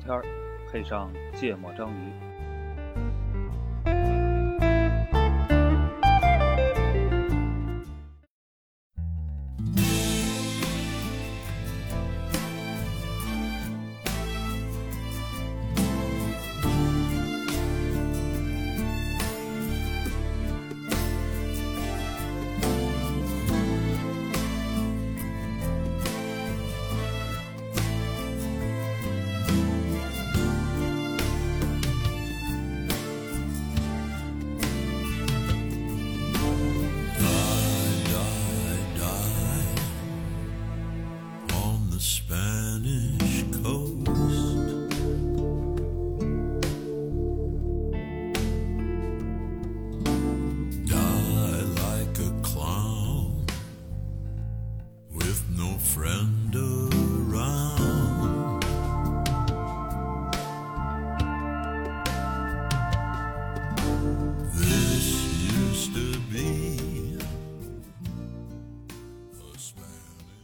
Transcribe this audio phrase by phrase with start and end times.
[0.00, 0.22] 天儿，
[0.72, 2.29] 配上芥末章鱼。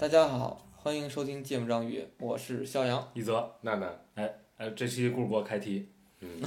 [0.07, 3.09] 大家好，欢迎收听《芥末章鱼》，我是肖阳。
[3.13, 5.89] 一泽，娜娜，哎，呃，这期顾主播开题，
[6.21, 6.29] 嗯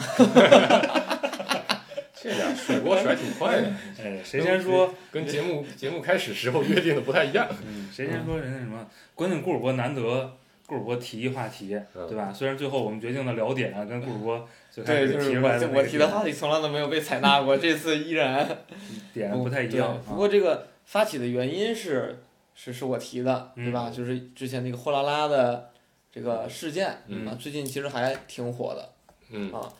[2.15, 3.67] 这俩甩锅甩挺快的，
[4.01, 4.89] 哎，谁先说？
[5.11, 7.45] 跟节目节目开始时候约定的不太一样。
[7.67, 8.87] 嗯，谁先说人家什么？
[9.13, 12.31] 关键顾主播难得，顾主播提一话题，嗯对吧？
[12.33, 18.47] 虽然最后我们决定的聊点啊跟顾主播最开对，始就是提出来的那我我提的话题从来都没有被采纳过，这次依然
[19.13, 20.05] 点不太一样对。
[20.07, 20.15] 不啊。
[20.15, 22.19] 过这个发起的原因是
[22.61, 23.89] 是是我提的，嗯对吧？
[23.89, 25.71] 就是之前那个货拉拉的
[26.11, 28.89] 这个事件嗯啊，最近其实还挺火的，
[29.29, 29.71] 嗯啊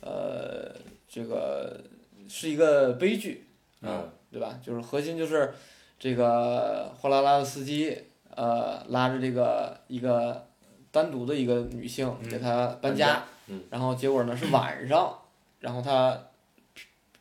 [0.00, 0.72] 呃，
[1.08, 1.82] 这个
[2.28, 3.44] 是一个悲剧，
[3.82, 4.56] 嗯对吧？
[4.64, 5.52] 就是核心就是
[5.98, 8.04] 这个货拉拉的司机，
[8.36, 10.46] 呃，拉着这个一个
[10.92, 15.18] 单独的一个女性嗯给她搬家，搬家嗯然后结果呢是晚上，
[15.58, 16.16] 然后她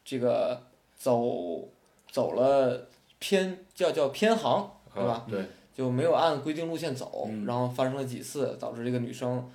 [0.05, 0.61] 这个
[0.95, 1.67] 走
[2.11, 2.87] 走了
[3.17, 5.47] 偏叫叫偏航，对吧？
[5.75, 9.47] 就没有按规定路线走，嗯然后发生了几次，导致这个女生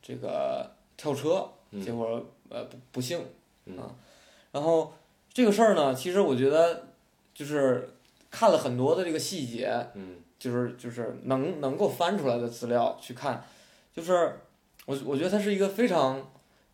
[0.00, 3.20] 这个跳车，嗯结果呃不不幸
[3.66, 3.90] 嗯啊。
[4.52, 4.92] 然后
[5.32, 6.86] 这个事儿呢，其实我觉得
[7.34, 7.90] 就是
[8.30, 13.44] 看了很多的这个细节，嗯就是就是能能够翻出来的资料去看，
[13.92, 14.38] 就是
[14.86, 16.30] 我我觉得它是一个非常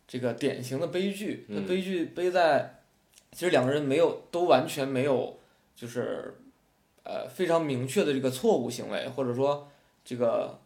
[0.07, 1.47] 这个典型的悲剧。
[1.49, 2.81] 那嗯悲剧悲在，
[3.31, 5.39] 其实两个人没有都完全没有
[5.75, 6.35] 就是
[7.05, 9.67] 呃非常明确的这个错误行为，或者说
[10.03, 10.59] 这个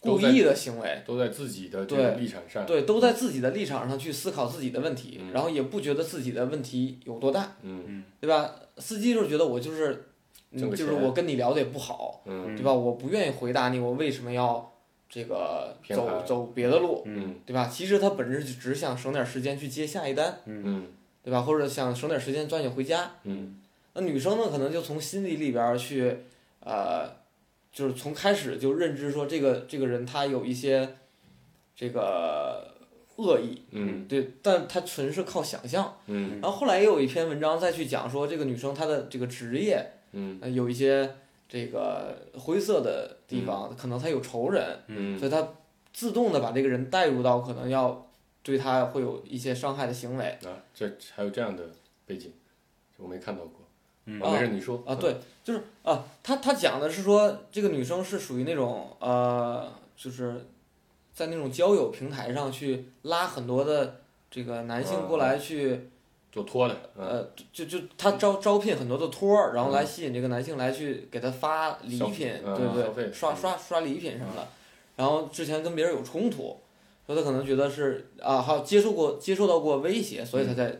[0.00, 2.66] 故意的行为，都在自己的这个立场上。
[2.66, 8.54] 对，都在自己的立场上去思考自己的问题，嗯然后也不觉得自己的问题有多大，嗯嗯对吧？
[8.76, 10.04] 司机就是觉得我就是。
[10.56, 12.72] 就是我跟你聊的也不好，嗯对吧？
[12.72, 14.72] 我不愿意回答你，我为什么要
[15.06, 17.68] 这个走走别的路，嗯对吧？
[17.70, 20.86] 其实他本质就只是想省点时间去接下一单，嗯
[21.22, 21.42] 对吧？
[21.42, 23.10] 或者想省点时间抓紧回家。
[23.24, 23.57] 嗯
[23.98, 26.16] 那女生呢，可能就从心理里边去，
[26.60, 27.10] 呃，
[27.72, 30.96] 就是从开始就认知说这个这个人他有一些
[31.74, 32.72] 这个
[33.16, 35.98] 恶意，嗯对，但他纯是靠想象。
[36.06, 41.16] 嗯然后后来也有一篇文章再去讲说，这个女生她的这个职业，嗯呃，有一些
[41.48, 45.54] 这个灰色的地方，可能她有仇人，嗯所以她
[45.92, 48.08] 自动的把这个人带入到可能要
[48.44, 51.64] 对他会有一些伤害的行为啊，这还有这样的
[52.06, 52.32] 背景，
[52.96, 53.67] 我没看到过。
[54.08, 54.20] 嗯。
[54.22, 54.82] 啊，没事，你说。
[54.86, 60.46] 啊，对，就是啊，他他讲的是说这个女生是属于那种呃，就是
[61.14, 65.88] 在那种交友平台上去拉很多的这个男性过来去
[66.32, 67.06] 做托的，嗯。
[67.06, 73.12] 呃，就就他招招聘很多的托儿，然后来吸引这个男性来去给他发礼品，嗯对不对？
[73.12, 73.36] 刷嗯。
[73.36, 74.48] 刷刷礼品什么的。
[74.96, 76.58] 然后之前跟别人有冲突，
[77.06, 80.76] 说他可能觉得是啊，还有接受过接受到过威胁，所以他才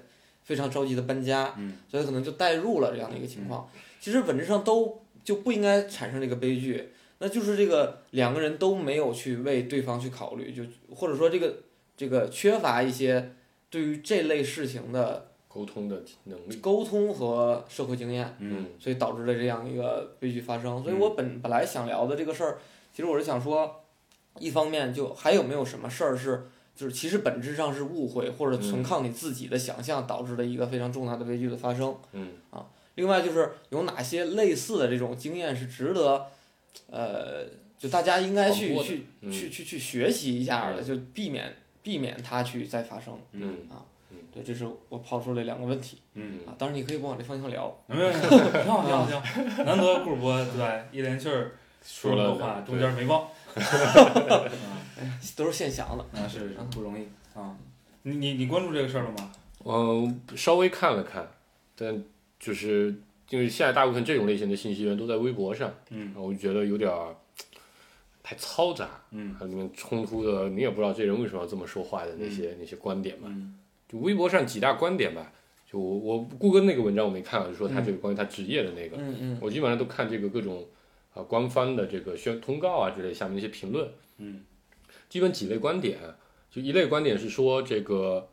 [0.49, 3.69] 非常着急的搬家，嗯所以可能就带入了这样的一个情况。
[4.01, 10.63] 其实本质上都就不应该产生这个悲剧，那就是这个两个人都没有去为对方去考虑，就
[10.97, 11.55] 或者说这个
[11.99, 13.33] 这个缺乏一些
[13.69, 15.27] 对于这类事情的。
[15.51, 16.57] 沟通的能力。
[16.57, 20.85] 沟通和社会经验，嗯所以导致了这样一个悲剧发生。
[20.85, 22.59] 所以我本本来想聊的这个事儿，
[22.93, 23.83] 其实我是想说，
[24.39, 31.97] 一方面就还有没有什么事儿是，就是其实本质上是误会或者纯靠你自己的想象导致的一个非常重大的悲剧的发生。
[32.13, 32.65] 嗯啊
[32.95, 36.27] 另外就是有哪些类似的这种经验是值得，
[36.91, 37.45] 呃，
[37.79, 41.53] 就大家应该去去嗯去去去学习一下的，嗯就避免
[41.83, 43.19] 避免它去再发生。
[43.33, 43.83] 嗯啊
[44.33, 47.77] 对，这是我抛出了两个问题嗯，啊，当然你可以不往这方向聊。
[47.87, 50.85] 没有，没有挺好挺好挺好，难得顾主播对吧？
[50.93, 51.53] 一连气儿
[51.85, 53.29] 说了了话，中间没忘。
[55.37, 56.05] 都是现想的。
[56.19, 57.05] 啊，是是不容易
[57.35, 57.57] 啊。
[58.03, 59.33] 你你你关注这个事儿了吗？
[59.65, 61.29] 嗯，稍微看了看，
[61.77, 62.03] 但
[62.39, 62.95] 就是
[63.31, 67.15] 因为现在大部分这种类型的信息源都在微博上，嗯我就觉得有点儿
[68.23, 73.29] 太嘈杂，嗯它里面冲突的你也不知道这人为什么要这么说话的那些、那些观点吧。
[73.31, 73.55] 嗯
[73.89, 75.33] 就微博上几大观点吧，
[75.71, 80.67] 就我我顾哥那个文章我没看啊，就说他嗯这个关于他职业的那个，嗯嗯我基本上都看这个各种
[81.15, 84.43] 啊、官方的这个宣通告啊之类下面那些评论，嗯，
[85.09, 85.99] 基本几类观点，
[86.51, 88.29] 就一类观点是说这个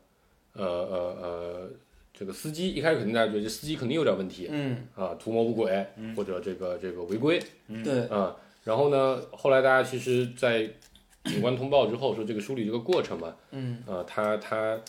[0.54, 1.70] 呃呃呃
[2.14, 5.86] 这个司机一开始肯定大家觉得这司机肯定有点问题嗯，啊，图谋不轨、
[6.16, 7.42] 或者这个这个违规
[7.84, 10.70] 对，啊，然后呢，后来大家其实，在
[11.26, 13.84] 警官通报之后说这个梳理这个过程嘛，嗯。
[13.86, 14.80] 啊，他他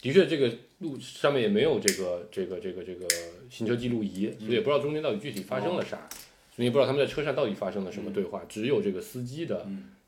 [0.00, 3.06] 的确这个路上面也没有这个这个这个这个
[3.50, 6.06] 行车记录仪，所以也不知道中间到底具体发生了啥，
[6.54, 9.66] 所以也不知道他们在车上到底发生了什么对话，只有这个司机的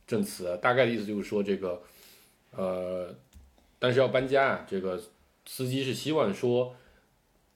[0.09, 1.81] 证词，大概的意思就是说这个
[2.51, 3.15] 呃，
[3.79, 5.01] 但是要搬家啊，这个
[5.47, 6.75] 司机是希望说。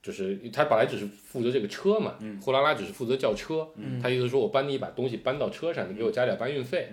[0.02, 3.69] 就是他本来只是负责这个车嘛，货拉拉只是负责叫车，
[4.02, 6.88] 他意思说我帮你把东西搬到车上，你给我加点搬运费，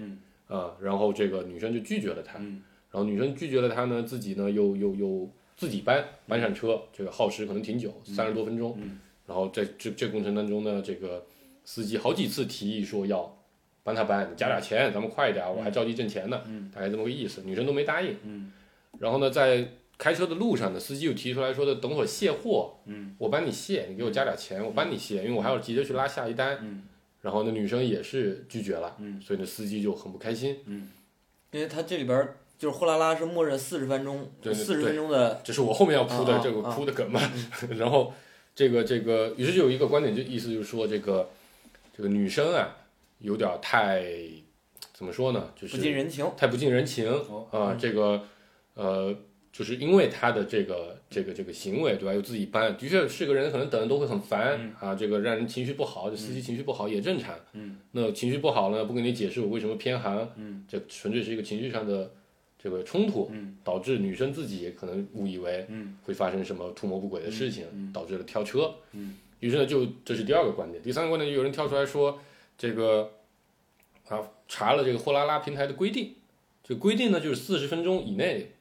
[0.47, 5.27] 啊，然后这个女生就拒绝了他，然后女生拒绝了他呢，自己呢又又又
[5.57, 8.77] 自己搬搬上车，这个耗时可能挺久，三十多分钟，
[9.25, 11.25] 然后在这这过程当中呢，这个
[11.65, 13.38] 司机好几次提议说要
[13.83, 16.41] 帮他搬，你加点钱，咱们快一点，我还着急挣钱呢，
[16.73, 18.15] 大概这么个意思，女生都没答应，
[18.99, 19.67] 然后呢，在
[19.97, 22.75] 开车的路上呢，司机又提出来说的，等会儿卸货，
[23.17, 26.83] 我帮你卸，你给我加点钱，我帮你卸，因为我还要急着去拉下一单，
[27.21, 30.57] 然后呢，女生也是拒绝了，所以呢，司机就很不开心。
[31.51, 36.71] 因为他这里边儿就是货拉拉是默认四十分钟，四十分钟的，这是我后面要铺的这个啊。
[36.71, 37.19] 铺的梗嘛。
[37.75, 38.13] 然后
[38.53, 41.29] 这个这个，于是就有一个观点，就意思就是说，这个
[41.95, 42.77] 这个女生啊，
[43.19, 44.03] 有点太
[44.93, 45.51] 怎么说呢？
[45.55, 46.29] 就是不近人情。
[46.35, 48.21] 太不近人情哦啊、这个
[48.73, 49.15] 呃，
[49.51, 52.13] 就是因为他的这个这个这个行为，对吧？
[52.13, 57.33] 又自己搬，的确是个人，可能等人都会很烦、啊，这个让人情绪不好，这司机情绪不好也正常。
[57.53, 62.11] 嗯，那情绪不好呢，不跟你解释我为什么偏航，嗯，这纯粹是一个情绪上的
[62.57, 65.65] 这个冲突，嗯，导致女生自己也可能误以为
[66.03, 68.73] 会发生什么图谋不轨的事情，导致了跳车。
[68.93, 72.19] 嗯，于是呢，就这是第二个观点，第三个观点就有人跳出来说
[72.59, 73.13] 这个
[74.09, 76.15] 啊，查了这个货拉拉平台的规定。
[76.61, 78.51] 这规定呢，就是四十分钟以内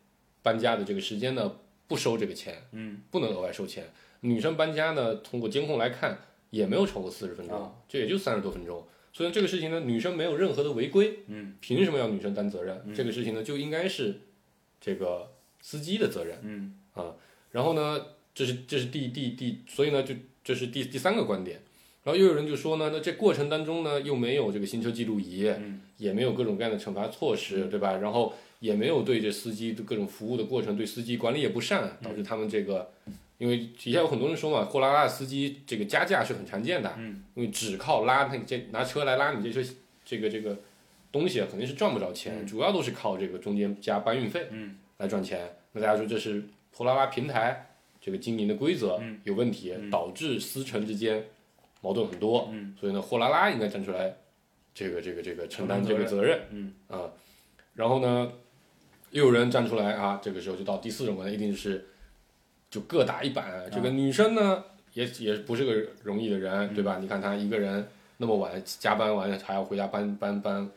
[0.42, 1.56] 搬家的这个时间呢，
[1.86, 3.90] 不收这个钱，嗯，不能额外收钱。
[4.20, 6.18] 女生搬家呢，通过监控来看，
[6.50, 8.86] 也没有超过四十分钟，这也就三十多分钟。
[9.12, 12.94] 所以这个事情呢，女生没有任何的违规，嗯，凭什么要女生担责任？
[12.94, 14.20] 这个事情呢，就应该是
[14.80, 17.16] 这个司机的责任，嗯啊。
[17.50, 20.14] 然后呢，这是这是第第第，所以呢，就
[20.44, 21.60] 这是第第三个观点。
[22.08, 25.46] 然后又有人就说呢，那这过程当中呢，又没有这个行车记录仪，
[25.98, 27.98] 也没有各种各样的惩罚措施，对吧？
[27.98, 32.90] 然后也没有对这司机的各种服务的过程，对司机管理也不善，导致他们这个，
[33.36, 36.94] 因为底下有很多人说嘛，货拉拉的司机这个加价是很常见的，
[37.34, 39.70] 因为只靠拉你这拿车来拉你这车
[40.02, 40.56] 这个这个
[41.12, 44.46] 东西啊，肯定是赚不着钱，主要都是靠这个中间加搬运费，
[44.96, 45.46] 来赚钱。
[45.72, 47.66] 那大家说这是货拉拉平台
[48.00, 51.22] 这个经营的规则有问题，导致司乘之间
[51.80, 54.16] 矛盾很多，所以呢，货拉拉应该站出来，
[54.74, 57.10] 这个这个这个承担这个责任，嗯啊，
[57.74, 58.32] 然后呢，
[59.10, 61.86] 又有人站出来啊，这个时候就到第四种观点，一定是
[62.70, 63.70] 就各打一板。
[63.72, 66.98] 这个女生呢，也也不是个容易的人，对吧？
[67.00, 70.70] 你看她一个人那么晚加班完还要回家搬搬搬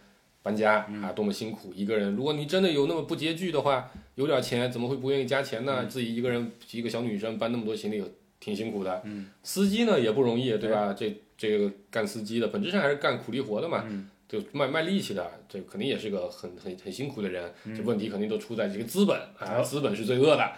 [0.44, 2.16] 搬家啊，多么辛苦一个人。
[2.16, 5.86] 如果你真的有那么不拮据的话，有点钱怎么会不愿意加钱呢？
[5.86, 8.04] 自己一个人一个小女生搬那么多行李，
[8.42, 9.02] 挺辛苦的。
[9.42, 10.92] 司机呢也不容易，对吧？
[10.92, 13.88] 这这个干司机的本质上还是干苦力活的嘛，
[14.28, 17.54] 就卖卖力气的，这肯定也是个很很很辛苦的人。
[17.74, 20.52] 这问题肯定都出在这个资本啊，资本是最恶的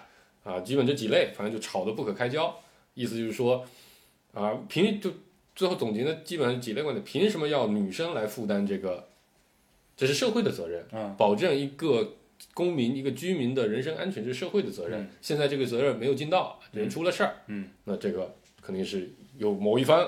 [0.44, 0.60] 啊。
[0.62, 2.60] 基本这几类，反正就吵得不可开交。
[2.96, 3.64] 意思就是说，
[4.34, 5.12] 啊，凭就
[5.56, 9.10] 最后总结的，基本上几类观点，凭什么要女生来负担这个？
[9.96, 10.84] 这是社会的责任，
[11.16, 12.16] 保证一个
[12.54, 15.10] 公民、一个居民的人身安全，这是社会的责任。
[15.22, 20.08] 现在这个责任没有尽到，人出了事儿，嗯，那这个肯定是有某一方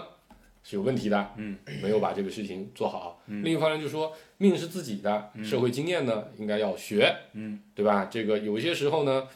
[0.63, 3.21] 是有问题的，嗯，没有把这个事情做好。
[3.27, 8.05] 另一方面就说命是自己的，社会经验呢应该要学，嗯，对吧？
[8.11, 9.27] 这个有些时候呢，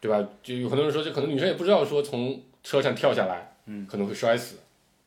[0.00, 0.28] 对吧？
[0.42, 4.58] 就有很多人说，这可能女生也不知道说从车上跳下来，嗯，可能会摔死，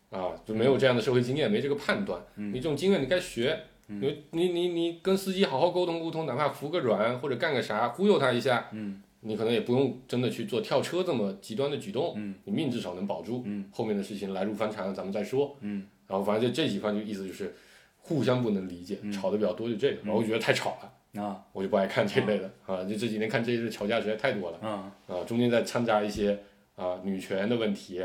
[0.10, 2.22] 啊，就没有这样的社会经验，没这个判断。
[2.36, 3.60] 你这种经验你该学，
[4.00, 17.54] 你你你你跟司机好好沟通沟通，哪怕服个软或者干个啥，忽悠他一下，嗯，你可能也不用真的去做跳车这么极端的举动，嗯，你命至少能保住，嗯，后面的事情来路翻船咱们再说，嗯，然后反正就这几番就意思就是
[18.00, 21.44] 互相不能理解，吵的比较多就这个，然后我觉得太吵了，啊。
[21.54, 22.84] 我就不爱看这类的啊。
[22.84, 24.92] 就这几年看这类吵架实在太多了啊。
[25.08, 26.40] 啊，中间再掺杂一些
[26.76, 28.02] 啊女权的问题，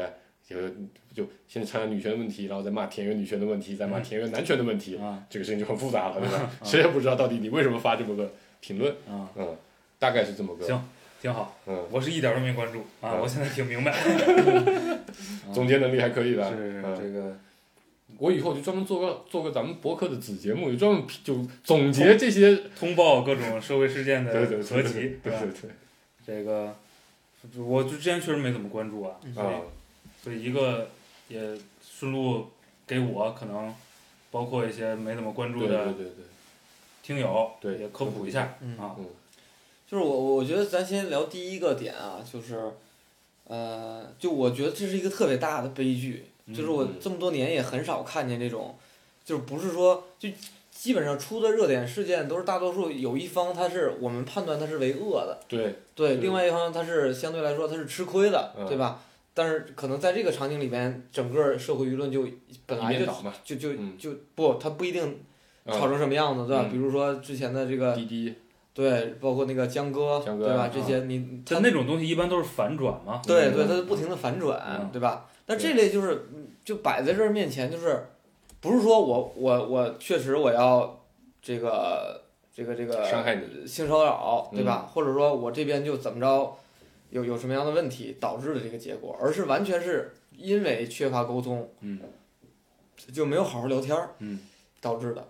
[0.48, 0.56] 就
[1.12, 5.22] 就先掺杂女权的问题，然后再骂田园女权的问题，再骂田园男权的问题，啊。
[5.28, 6.50] 这个事情就很复杂了，对吧？
[6.62, 9.56] 谁也不知道到底你为什么发这么个评论，啊，嗯，
[9.98, 10.88] 大概是这么个，行
[11.20, 11.58] 挺好。
[11.66, 13.20] 嗯，我是一点儿都没关注啊，嗯。
[13.20, 13.92] 我现在挺明白。
[15.52, 16.96] 总结能力还可以的，是是嗯。
[16.96, 17.36] 这个。
[18.18, 25.18] 我以后就专门做个做个咱们博客的子节目，就专门就总结这些，通报各种社会事件的对对对合集，吧？
[25.24, 25.70] 对对对，
[26.24, 26.74] 这个
[27.58, 29.54] 我就之前确实没怎么关注啊，所以
[30.26, 30.88] 啊，所以一个
[31.28, 31.40] 也
[31.80, 32.46] 顺路
[32.86, 33.72] 给我可能
[34.30, 36.24] 包括一些没怎么关注对对的对对，
[37.02, 38.96] 听友对也科普一下嗯啊。
[39.88, 42.72] 就是我我觉得咱先聊第一个点啊，就是，
[43.46, 48.76] 呃，就我觉得这是一个特别大的悲剧，就是我嗯这么多年也很少看见这种，
[49.24, 50.28] 就是不是说就
[50.72, 59.00] 基本上出的热点事件都是大多数有一方他是我们判断他是为恶的，对对，另外一方他是相对来说他是吃亏的，嗯对吧？
[59.38, 62.26] 但是可能在这个场景里边，整个社会舆论就
[62.64, 63.06] 本来就
[63.44, 65.20] 就就嗯就不，他不一定
[65.66, 66.64] 啊吵成什么样子，对吧？
[66.66, 68.34] 嗯比如说之前的这个滴滴，
[68.72, 70.62] 对，包括那个江歌，江歌对吧？
[70.62, 73.20] 啊这些你他那种东西一般都是反转嘛。
[73.26, 75.28] 对对，嗯它是不停的反转嗯，对吧？
[75.44, 78.06] 但这类就是嗯就摆在这儿面前，就是
[78.62, 80.98] 不是说我我我确实我要
[81.42, 82.22] 这个
[82.54, 84.88] 这个这个伤害你性骚扰，对吧？
[84.90, 86.56] 或者说我这边就怎么着
[87.10, 92.00] 有有什么样的问题导致的这个结果，而是完全是因为缺乏沟通，嗯
[93.12, 94.40] 就没有好好聊天儿嗯，
[94.80, 95.28] 导致的，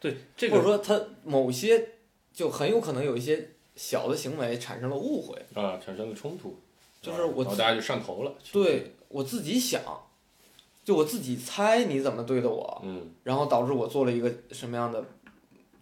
[0.00, 1.90] 对这个或者说他某些
[2.32, 5.36] 就很有可能有一些小的行为产生了误会。
[5.54, 6.58] 啊，产生了冲突，
[7.02, 9.82] 就是我大家就上头了，对我自己想，
[10.84, 15.04] 就我自己猜你怎么对的我，嗯然后导致我做了一个什么样的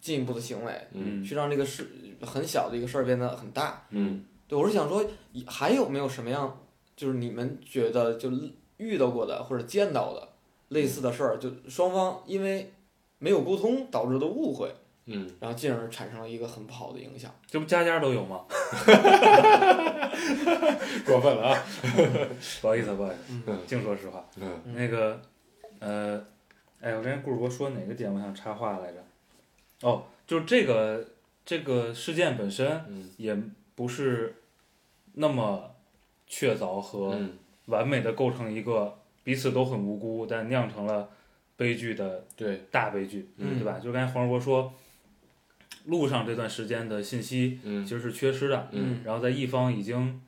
[0.01, 1.89] 进一步的行为，嗯去让这个事
[2.21, 3.85] 很小的一个事儿变得很大。
[3.89, 5.05] 嗯对，我是想说，
[5.47, 6.61] 还有没有什么样，
[6.95, 8.29] 就是你们觉得就
[8.77, 10.29] 遇到过的或者见到的
[10.69, 12.71] 类似的事儿，就双方因为
[13.17, 14.73] 没有沟通导致的误会，
[15.05, 17.33] 嗯，然后进而产生了一个很不好的影响。
[17.47, 18.45] 这不家家都有吗？
[21.05, 21.63] 过分了啊，
[22.61, 24.25] 不好意思，不好意思，嗯净说实话。
[24.37, 25.19] 嗯那个，
[25.79, 26.23] 呃，
[26.81, 29.03] 哎，我刚才顾主播说哪个点，我想插话来着。
[29.81, 31.05] 哦，就是这个
[31.45, 33.37] 这个事件本身嗯也
[33.75, 34.35] 不是
[35.13, 35.75] 那么
[36.25, 37.33] 确凿和嗯
[37.67, 41.09] 完美的构成一个彼此都很无辜，但酿成了
[41.55, 43.79] 悲剧的对，大悲剧，嗯对吧？
[43.79, 44.73] 就刚才黄世博说，
[45.85, 50.21] 路上这段时间的信息嗯其实是缺失的，嗯然后在一方已经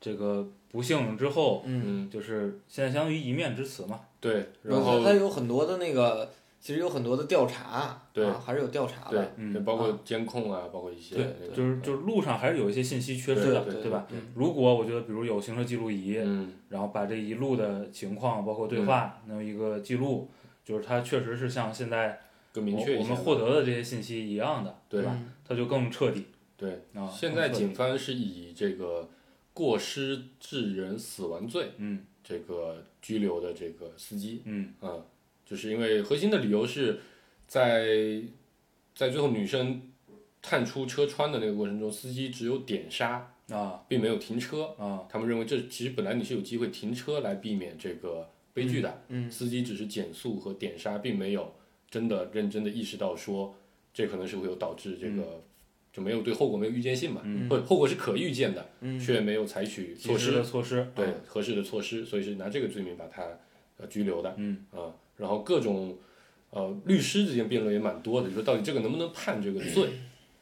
[0.00, 1.64] 这个不幸之后，
[2.10, 4.00] 就是现在相当于一面之词嘛。
[4.20, 6.32] 对，然然后后它有很多的那个，
[6.64, 9.32] 其实有很多的调查，对啊，还是有调查对的。
[9.36, 14.06] 嗯对，包括监控啊，包括一些对那个就是就是路上还是有一些信息缺失的，对对吧？
[14.12, 20.30] 嗯如果我觉得，比如有行车记录仪，嗯然后把这一路的情况，包括对话，能有一个记录，
[20.64, 22.18] 就是它确实是像现在
[22.50, 25.10] 更明我我们确一些嘛，获得的这些信息一样的，对吧？
[25.14, 26.24] 嗯它就更彻底
[26.56, 27.06] 对，啊。
[27.14, 29.06] 现在警方是以这个
[29.52, 34.88] 过失致人死亡罪嗯这个拘留的这个司机，嗯啊，
[35.44, 37.00] 就是因为核心的理由是
[37.46, 38.22] 在
[38.94, 39.82] 在最后女生
[40.40, 44.74] 探出车窗的那个过程中，司机只有点刹，啊并没有停车。
[44.78, 45.06] 啊。
[45.08, 51.54] 他们认为这其实本来你是有机会停车来避免这个悲剧的，嗯司机只是减速和点刹，并没有
[51.90, 53.54] 真的认真的意识到说
[53.92, 55.42] 这可能是会有导致这个、
[55.92, 57.48] 就没有对后果没有预见性嘛，嗯。
[57.48, 58.98] 或者后果是可预见的，嗯。
[58.98, 61.14] 却没有采取措施，措施，对、啊。
[61.26, 63.26] 合适的措施，所以是拿这个罪名把他
[63.76, 64.34] 呃拘留的。
[64.36, 64.64] 嗯。
[64.72, 65.96] 啊，然后各种
[66.50, 69.88] 呃律师之间辩论也蛮多的，就说到底这个能不能判这个罪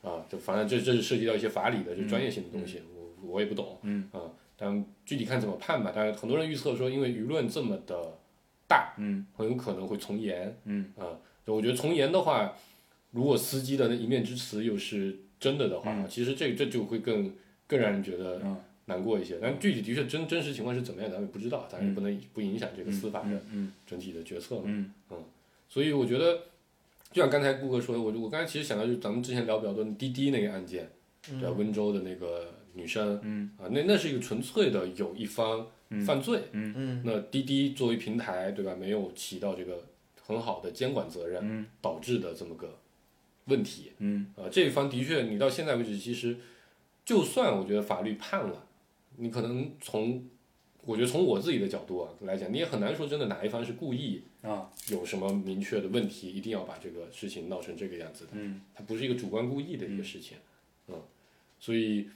[0.03, 0.25] 啊？
[0.29, 4.21] 就反正这这是涉及到一些法理的，就专业性的东西，我我也不懂，嗯啊，
[4.57, 5.93] 但具体看怎么判吧。
[5.95, 8.19] 但是很多人预测说，因为舆论这么的
[8.67, 11.19] 大，嗯很有可能会从严嗯啊。
[11.47, 12.55] 我觉得从严的话，
[13.11, 17.33] 如果司机的那一面之词又是真的的话，嗯其实这这就会更
[17.67, 18.57] 更让人觉得嗯
[18.93, 19.39] 难过一些。
[19.41, 24.63] 但具体的确真真实情况是怎么样，咱们也不知道，当然也不能不影响这个司法的嗯嗯整体的决策嘛。
[24.67, 24.93] 嗯
[25.69, 26.35] 所以我觉得，
[27.11, 30.91] 就像刚才顾哥说的，我我刚才其实想到就是咱们之前聊比较多滴滴那个案件，
[31.23, 31.51] 对吧？
[31.57, 35.67] 温州的那个女生嗯啊，那那是一个纯粹的有一方
[36.05, 38.75] 犯罪，嗯那滴滴作为平台，对吧？
[38.79, 39.83] 没有起到这个
[40.21, 42.79] 很好的监管责任，嗯导致的这么个
[43.47, 44.45] 问题嗯啊。
[44.51, 46.37] 这一方的确，你到现在为止，其实
[47.05, 48.67] 就算我觉得法律判了，
[49.23, 50.25] 你可能从
[50.85, 58.33] 我觉得从我自己的角度啊来讲，你也很难说真的哪一方是故意啊，有什么明确的问题，一定要把这个事情闹成这个样子的。
[58.33, 60.39] 嗯，它不是一个主观故意的一个事情，
[60.89, 61.01] 嗯，
[61.61, 62.09] 所以，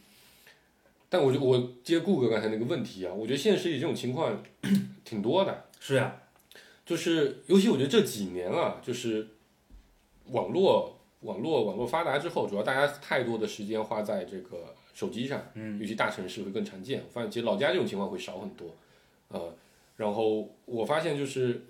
[1.09, 4.43] 但我就我接顾哥刚才那个问题啊，我觉得现实里这种情况
[5.05, 6.23] 挺多的， 是呀，
[6.85, 9.29] 就是尤其我觉得这几年啊，就是
[10.31, 17.03] 网络网络网络发达之后，主要大家太多的时间花在这个手机上，嗯尤其大城市会更常见。
[17.07, 18.75] 我发现其实老家这种情况会少很多，
[19.29, 19.55] 呃，
[19.99, 21.63] 然后我发现就是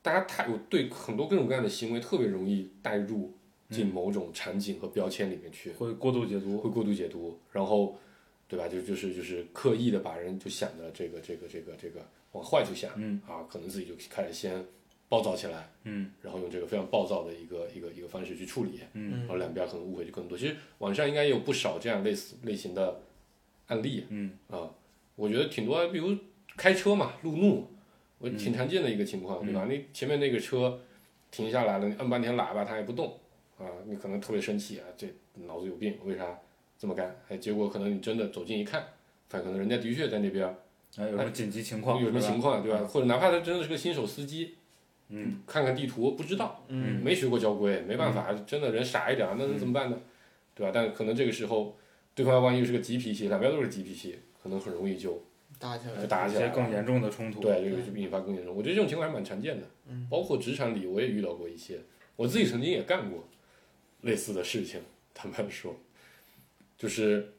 [0.00, 3.32] 大家太有对很多各种各样的行为特别容易带入
[3.70, 7.98] 进某种场景和标签里面去，会过度解读，会过度解读，然后
[8.46, 8.68] 对吧？
[8.68, 14.64] 就就是就是刻意的把人就想的这个这个这个这个往坏处想，嗯啊，可能自己就开始先
[15.08, 20.36] 暴躁起来，嗯然后用这个非常暴躁的一个一个一个方式去处理，嗯然后两边可能误会就更多。
[20.36, 23.00] 其实网上应该也有不少这样类似类型的
[23.66, 24.70] 案例嗯啊，
[25.16, 26.16] 我觉得挺多，比如
[26.56, 27.68] 开车嘛，路怒，
[28.18, 29.66] 我嗯挺常见的一个情况，对吧？
[29.68, 30.80] 你前面那个车
[31.30, 33.18] 停下来了，你摁半天喇叭它也不动
[33.58, 35.06] 啊，你可能特别生气啊，这
[35.46, 36.38] 脑子有病，为啥
[36.78, 37.14] 这么干？
[37.28, 38.84] 哎，结果可能你真的走近一看，
[39.28, 40.46] 发现可能人家的确在那边
[40.96, 42.00] 哎，有什么紧急情况？
[42.00, 42.84] 有什么情况，对吧？
[42.84, 44.54] 或者哪怕他真的是个新手司机，
[45.08, 50.00] 嗯，看看地图不知道，嗯没学过交规，没办法，真的人傻一点，那能怎么办呢？
[50.54, 50.72] 对吧？
[50.74, 51.76] 但可能这个时候，
[52.14, 55.22] 对方万一又是个急脾气，两边都是急脾气，可能很容易就
[55.58, 56.48] 打起来就打起来了。
[56.48, 57.40] 些更严重的冲突。
[57.40, 58.54] 对，这个就引发更严重。
[58.54, 61.80] 我觉得这种情况还蛮常见的，嗯包括职场里我也遇到过一些，
[62.16, 63.24] 我自己曾经也干过
[64.02, 64.80] 类似的事情。
[65.12, 65.76] 坦白说，
[66.76, 67.32] 就是，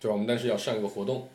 [0.00, 0.12] 对吧？
[0.14, 1.28] 我们当时要上一个活动，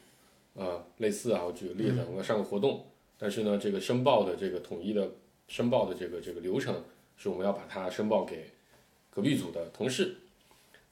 [0.56, 2.86] 啊、类似啊，我举个例子，我们要上个活动，
[3.20, 5.08] 但是呢，这个申报的这个统一的
[5.52, 6.74] 申报的这个这个流程
[7.18, 8.50] 是我们要把它申报给
[9.10, 10.16] 隔壁组的同事。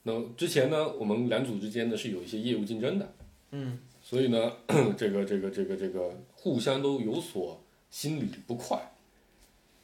[0.04, 3.14] 那之前呢，我们两组之间呢是有一些业务竞争的，
[3.52, 4.52] 嗯，所以呢，
[4.98, 7.58] 这个这个这个这个互相都有所
[7.90, 8.78] 心里不快。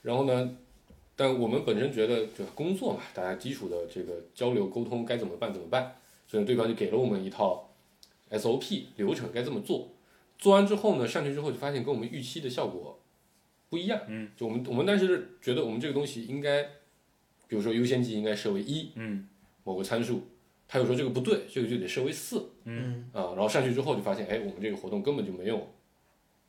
[0.01, 0.57] 然后呢，
[1.15, 5.95] 但我们本身觉得，就工作嘛，大家基础的这个交流沟通该怎么办怎么办，
[6.27, 7.69] 所以对方就给了我们一套
[8.31, 9.87] SOP 流程该这么做。
[10.37, 12.99] 做完之后呢，上去之后就发现跟我们预期的效果
[13.69, 14.01] 不一样。
[14.07, 16.63] 嗯，就我们我们当时觉得我们这个东西应该，
[17.47, 19.27] 比如说优先级应该设为一，嗯。
[19.63, 20.21] 某个参数，
[20.67, 22.49] 他又说这个不对，这个就得设为四。
[22.65, 23.09] 嗯。
[23.11, 25.67] 啊，然后上去之后就发现，哎，我们这个活动根本就没有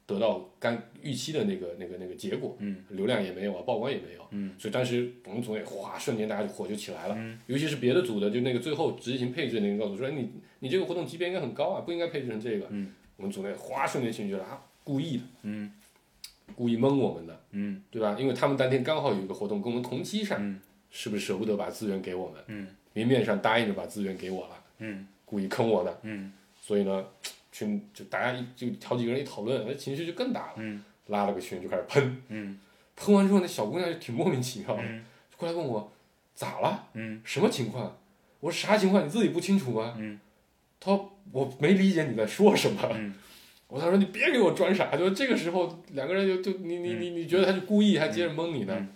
[0.05, 7.38] 得到刚预期的那个那个那个结果，嗯，流量也没有啊，曝光也没有，嗯，所以当时我们组也哗，瞬间大家就火就起来了，嗯。
[7.46, 15.72] 尤其是别的组的，就那个最后执行配置那个告诉说，哎，你你这个活动级别应该很高啊，不应该配置成这个，嗯，我们组内哗瞬间情绪了啊，故意的，嗯
[16.54, 17.82] 故意蒙我们的，嗯。
[17.90, 18.16] 对吧？
[18.18, 20.61] 因为他们当天刚好有一个活动跟我们同期上，嗯。
[20.90, 22.40] 是不是舍不得把资源给我们？
[22.46, 22.68] 嗯。
[22.92, 25.06] 明面上答应着把资源给我了，嗯。
[25.24, 25.98] 故意坑我的。
[26.02, 26.32] 嗯。
[26.61, 27.04] 所以呢，
[27.52, 30.82] 群就大家一就好几个人一讨论，那情绪就更大了，嗯。
[31.09, 32.59] 拉了个群就开始喷，嗯。
[32.96, 35.04] 喷完之后那小姑娘就挺莫名其妙的，嗯。
[35.30, 35.92] 就过来问我
[36.35, 37.20] 咋了，嗯。
[37.24, 37.98] 什么情况？
[38.40, 39.04] 我说啥情况？
[39.04, 39.94] 你自己不清楚吗？
[39.98, 40.18] 嗯。
[40.78, 42.80] 他说我没理解你在说什么。
[42.94, 43.14] 嗯
[43.68, 48.74] 我他说你别给我装傻，就这个时候两个人就就你你你你觉得他是故意还接着蒙你呢？
[48.79, 48.88] 嗯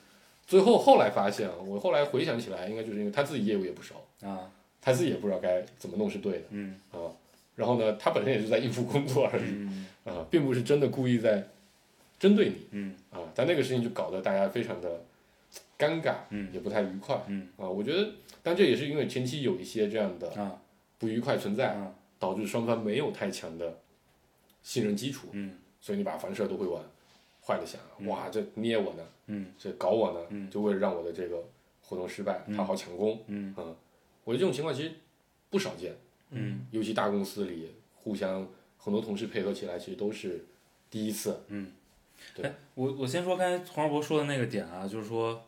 [0.47, 7.07] 最后后来发现啊，我后来回想起来，应该就是因为他自己业务也不熟，啊他自己也不知道该怎么弄是对的嗯啊。
[7.55, 9.45] 然后呢，他本身也是在应付工作而已。
[9.45, 11.47] 嗯啊，并不是真的故意在
[12.19, 15.01] 针对你嗯啊，但那个事情就搞得大家非常的
[15.79, 17.69] 尴尬，嗯也不太愉快嗯啊。
[17.69, 18.09] 我觉得，
[18.43, 20.61] 但这也是因为前期有一些这样的啊
[20.99, 23.79] 不愉快存在，啊导致双方没有太强的
[24.63, 25.59] 信任基础，嗯。
[25.81, 26.83] 所以你把凡事都会往
[27.43, 28.07] 坏的想，嗯。
[28.07, 29.53] 哇，这捏我呢，嗯。
[29.59, 30.51] 这搞我呢，嗯。
[30.51, 31.43] 就为了让我的这个
[31.83, 32.57] 活动失败，嗯。
[32.57, 33.55] 他好抢功，嗯。
[33.57, 33.75] 啊，
[34.25, 34.93] 我觉得这种情况其实
[35.49, 35.95] 不少见，
[36.31, 36.67] 嗯。
[36.71, 38.47] 尤其大公司里互相
[38.79, 40.45] 很多同事配合起来，其实都是
[40.91, 41.43] 第一次。
[41.49, 41.73] 嗯，
[42.35, 45.43] 对哎，我我先说刚才黄二博说的那个点啊，就是说，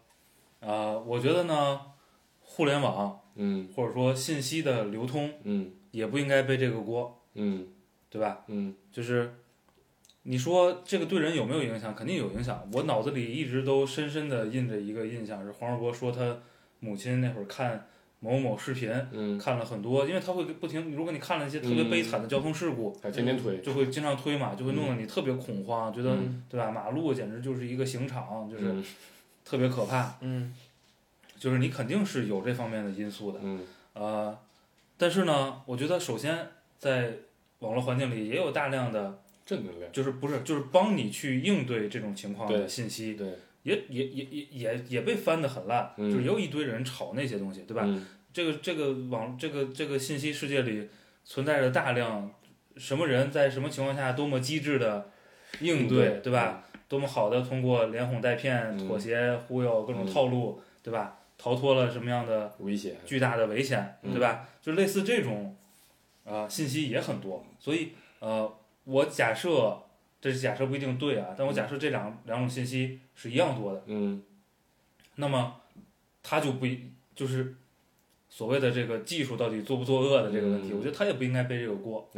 [0.61, 1.81] 啊，我觉得呢，
[2.41, 3.69] 互联网嗯。
[3.75, 5.73] 或者说信息的流通嗯。
[5.91, 7.69] 也不应该背这个锅，嗯
[8.13, 8.45] 对吧？
[8.49, 9.33] 嗯就是
[10.25, 11.95] 你说这个对人有没有影响？
[11.95, 12.69] 肯定有影响。
[12.73, 16.37] 我脑子里一直都深深的印着一个印象，是黄世博说他
[16.81, 17.89] 母亲那会儿看
[18.21, 26.71] 某某视频，嗯，看了很多，因为他会不停，如果你看了一些特别悲惨的交通事故，还天天推，就会经常推嘛，就会弄得你特别恐慌，觉得嗯对吧？
[26.71, 28.85] 马路简直就是一个刑场，就是嗯
[29.45, 30.19] 特别可怕。
[30.21, 30.55] 嗯
[31.37, 33.61] 就是你肯定是有这方面的因素的，嗯
[33.95, 34.39] 呃，
[34.97, 37.17] 但是呢，我觉得首先在
[37.63, 43.29] 网络环境里也有大量的，正能量，就是不是就是帮你去应对这种情况的信息，对，
[43.63, 47.85] 也也也也也也被翻得很烂，嗯就是也有一堆人炒那些东西，对吧？
[47.87, 50.89] 嗯这个这个网这个这个信息世界里
[51.25, 52.31] 存在着大量
[52.77, 55.11] 什么人在什么情况下多么机智的
[55.61, 56.65] 应对，应对对吧？
[56.89, 61.19] 多么好的通过连哄带骗、嗯妥协、忽悠各种套路，对吧？
[61.37, 64.49] 逃脱了什么样的危险，巨大的危险，嗯对吧？
[64.63, 65.55] 就类似这种，
[66.25, 67.45] 呃，信息也很多。
[67.59, 68.53] 所以，呃，
[68.85, 69.83] 我假设
[70.21, 74.23] 这是假设不一定对啊，但我假设这两两种信息是一样多的，嗯
[75.17, 75.57] 那么
[76.23, 76.81] 他就不一
[77.15, 77.55] 就是
[78.29, 82.09] 所谓的这个技术到底作不作恶的这个问题，嗯我觉得他也不应该背这个锅，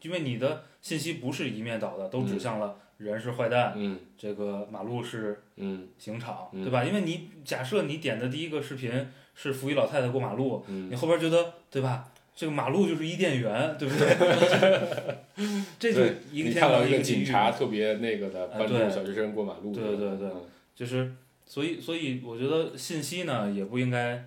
[0.00, 6.84] 因为你的信息不是一面倒的，都指向了人是坏蛋，嗯这个马路是嗯刑场，嗯对吧？
[6.84, 8.90] 因为你假设你点的第一个视频
[9.34, 12.10] 是扶一老太太过马路，嗯你后边觉得对吧？
[12.34, 15.16] 这个马路就是伊甸园，对不对？
[15.78, 20.42] 这就对一个天堂一个警察特别那个的啊帮助小学生过马路，对对对嗯
[20.74, 21.12] 就是
[21.46, 24.24] 所以所以我觉得信息呢也不应该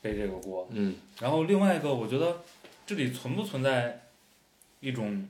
[0.00, 0.66] 背这个锅。
[0.70, 2.40] 嗯然后另外一个，我觉得
[2.86, 4.02] 这里存不存在
[4.80, 5.28] 一种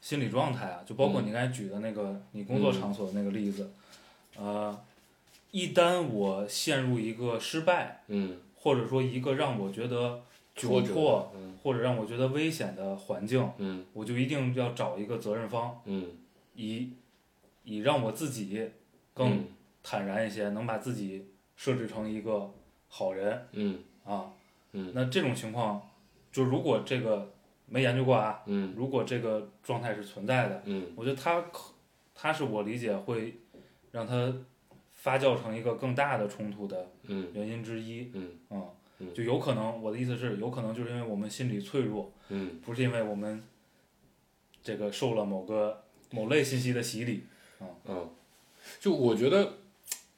[0.00, 0.80] 心理状态啊？
[0.86, 3.70] 就包括嗯你刚才举的那个你工作场所的那个例子，
[4.36, 4.78] 呃，
[5.50, 10.22] 一旦我陷入一个失败，嗯，或者说一个让我觉得
[10.58, 11.54] 窘迫，嗯。
[11.62, 13.84] 或者让我觉得危险的环境，嗯。
[13.92, 16.06] 我就一定要找一个责任方，嗯。
[16.54, 16.92] 以
[17.64, 18.70] 以让我自己
[19.14, 19.44] 更嗯。
[19.82, 22.52] 坦然一些，能把自己设置成一个
[22.88, 23.78] 好人嗯。
[24.04, 24.32] 啊。
[24.72, 24.92] 嗯。
[24.94, 25.80] 那这种情况，
[26.32, 27.32] 就如果这个
[27.66, 28.72] 没研究过啊，嗯。
[28.76, 30.86] 如果这个状态是存在的，嗯。
[30.96, 31.74] 我觉得它可，
[32.14, 33.34] 它是我理解会
[33.90, 34.32] 让它
[34.94, 37.28] 发酵成一个更大的冲突的嗯。
[37.34, 38.10] 原因之一。
[38.14, 38.22] 嗯。
[38.22, 38.68] 嗯嗯
[39.14, 43.42] 就有可能，我的意思是，有可能就是因为我们心理脆弱，嗯不是因为我们
[44.62, 47.24] 这个受了某个某类信息的洗礼。
[47.86, 48.08] 嗯，
[48.80, 49.54] 就我觉得，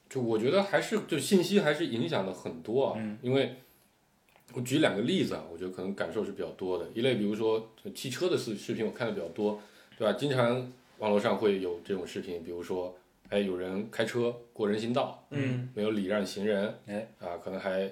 [0.09, 3.55] 就我觉得还是就信息还是影响的很多啊，嗯因为
[4.53, 6.87] 我举两个例子啊，我觉得可能感受是比较多的。
[6.93, 9.61] 一类比如说汽车的视视频，我看的比较多，
[9.97, 10.13] 对吧？
[10.13, 12.95] 经常网络上会有这种视频，比如说，
[13.29, 17.89] 哎，有人开车过人行道，嗯没有礼让行人，哎，啊，可能还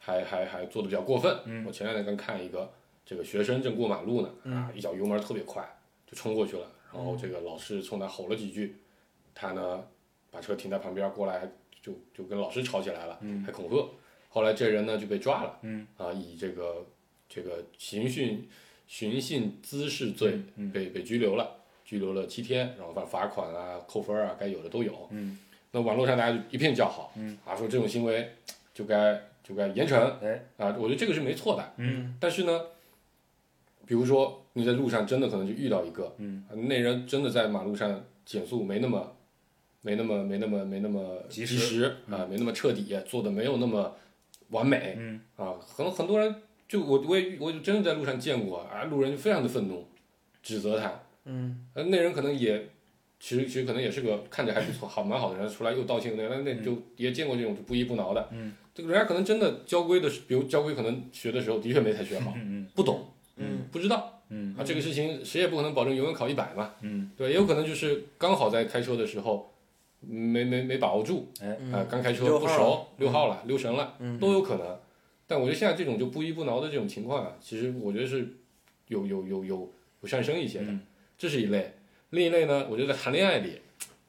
[0.00, 1.38] 还还还做的比较过分。
[1.44, 2.72] 嗯我前两天刚看一个，
[3.06, 5.62] 这个学生正过马路呢，啊，一脚油门特别快，
[6.10, 8.76] 就冲过去了，然后这个老师冲他吼了几句，
[9.34, 9.84] 他呢
[10.30, 11.48] 把车停在旁边过来，
[11.80, 13.88] 就就跟老师吵起来了，还恐吓。
[14.30, 16.86] 后来这人呢就被抓了，嗯啊，以这个
[17.28, 18.48] 这个刑讯
[18.86, 25.08] 寻衅滋事罪嗯被被拘留了，拘留了七天，然后罚罚款啊、扣分啊，该有的都有。
[25.10, 25.38] 嗯，
[25.72, 28.30] 那网络上大家就一片叫好，嗯，啊，说这种行为
[28.72, 31.74] 就该就该严惩，哎，啊，我觉得这个是没错的。
[31.76, 32.14] 嗯。
[32.18, 32.60] 但是呢，
[33.84, 36.44] 比如说你在路上真的可能就遇到一个，嗯。
[36.48, 39.16] 啊，那人真的在马路上减速没那么。
[39.82, 43.96] 没那么没那么没那么及时时啊，没那么彻底，做的没有那么
[44.50, 45.18] 完美，嗯。
[45.36, 46.34] 啊，很很多人
[46.68, 49.86] 就我我也我就真的在路上见过啊，路人就非常的愤怒，
[50.42, 52.68] 指责他，嗯，呃，那人可能也
[53.18, 64.54] 其实其实可能也是个看着还不错好蛮好的人，出来又道歉那那那就也见过这种就不依不挠的，嗯，这个人家可能真的交规的时，比如交规可能学的时候的确没太学好，嗯不懂，嗯，不知道嗯。
[64.58, 67.10] 啊，这个事情谁也不可能保证永远考一百嘛，嗯。
[67.16, 69.52] 对，也有可能就是刚好在开车的时候
[70.00, 74.18] 没没没把握住，哎啊，刚开车不熟，溜号了，溜神了，嗯。
[74.18, 74.78] 都有可能。
[75.26, 78.28] 但我觉得现在这种就不依不挠的这种情况啊，其实我觉得是
[78.88, 80.80] 有有有有有上升一些的，嗯。
[81.18, 81.74] 这是一类。
[82.10, 83.60] 另一类呢，我觉得在谈恋爱里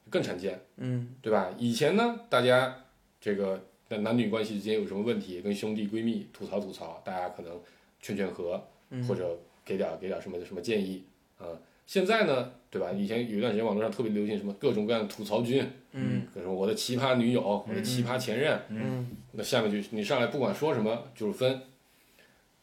[0.09, 1.15] 更常见，嗯。
[1.21, 1.53] 对吧？
[1.57, 2.85] 以前呢，大家
[3.19, 7.59] 这个男男女关系之间有什么问题，跟兄弟闺蜜吐槽吐槽，大家可能
[8.01, 11.03] 劝劝和，嗯或者给点给点什么什么建议
[11.37, 11.45] 啊、
[11.87, 12.91] 现在呢，对吧？
[12.91, 21.61] 以前有一段时间网络上特别流行什么各种各样的吐槽君，嗯各种我的奇葩女友，我的奇葩前任，嗯那下面就你上来不管说什么就是分，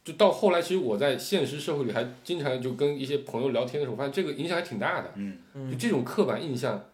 [0.05, 5.13] 就到后来，其实我在现实社会里还经常就跟一些朋友聊天的时候，发现这个影响还挺大的。
[5.17, 5.39] 嗯
[5.71, 6.89] 就这种刻板印象，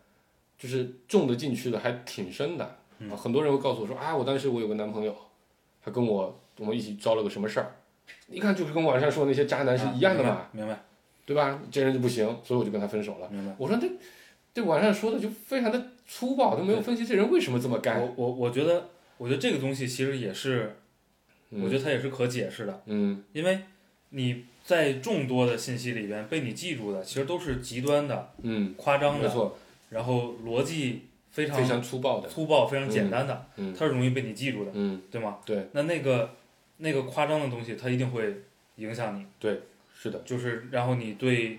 [0.59, 2.79] 就是种的进去的还挺深的。
[2.99, 5.15] 嗯啊，很多人会告诉我说啊，我当时我有个男朋友，
[5.83, 7.73] 他跟我我们一起招了个什么事儿，
[8.29, 10.83] 一看就是跟网上说的那些渣男是一样的嘛，啊明白
[11.27, 11.61] 对吧？
[11.71, 13.29] 这人就不行，所以我就跟他分手了。
[13.31, 13.55] 明白。
[13.59, 13.89] 我说这
[14.53, 18.01] 这网上说的就非常的粗暴，都没有分析这人为什么这么干。
[18.01, 20.77] 我我我觉得，我觉得这个东西其实也是，
[21.51, 23.61] 我觉得得它也是可解释的，嗯因为
[24.11, 29.53] 你在众多的信息里边被你记住的，其实都是极端的、嗯，夸张的，
[29.89, 31.05] 然后逻辑
[31.35, 32.29] 非常非常粗暴的。
[32.29, 35.39] 粗暴、非常简单的，嗯它是容易被你记住的，嗯，对吗？
[35.45, 35.69] 对。
[35.73, 36.31] 那那个
[36.79, 38.43] 那个夸张的东西，它一定会
[38.77, 39.61] 影响你，对
[39.99, 41.59] 是的，就是然后你对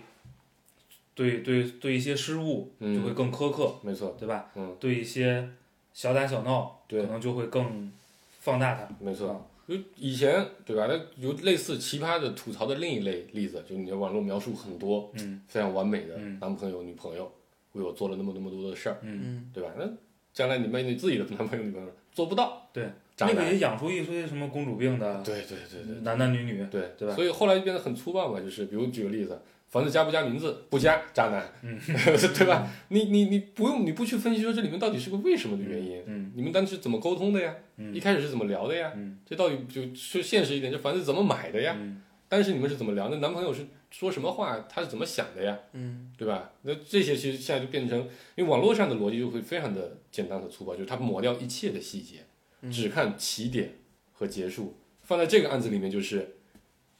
[1.14, 4.50] 对对对一些失误就会嗯，更苛刻，没错，对吧？
[4.56, 5.48] 嗯，对一些
[5.94, 7.92] 小打小闹，对可能就会更
[8.40, 8.88] 放大它。
[9.00, 9.30] 没错。
[9.30, 10.86] 啊就以前对吧？
[10.88, 17.32] 那有类似奇葩的吐槽的另一类例子，就你的网络描述很多，嗯非常完美的嗯男朋友、女朋友
[17.76, 19.70] 为我做了那么那么多的事儿，嗯对吧？
[19.78, 19.88] 那
[20.34, 30.64] 将来你面对自己的男朋友、女朋友做不到，对，那个也养出一堆什么公主病的，对对对对男男女女，对对吧所以后来就变得很粗暴嘛，就是比如举个例子，房子加不加名字？
[30.70, 31.80] 不加，渣男，嗯
[32.38, 32.68] 对吧？
[32.90, 37.56] 你你你不用你不去分析说这里面到底是个为什么的原因，嗯你们当时怎么沟通的呀？
[37.78, 38.92] 嗯一开始是怎么聊的呀？
[38.96, 41.76] 嗯这到底就说现实一点，这房子怎么买的呀？
[41.80, 43.18] 嗯当时你们是怎么聊的？
[43.18, 43.66] 男朋友是
[43.97, 44.60] 说什么话？
[44.67, 45.58] 他是怎么想的呀？
[45.71, 46.51] 嗯对吧？
[46.63, 47.97] 那这些其实现在就变成，
[48.36, 52.25] 因为网络上的逻辑就会非常的简单和粗暴，就是他抹掉一切的细节，
[52.60, 53.75] 嗯只看起点
[54.12, 54.75] 和结束。
[55.03, 56.36] 放在这个案子里面就是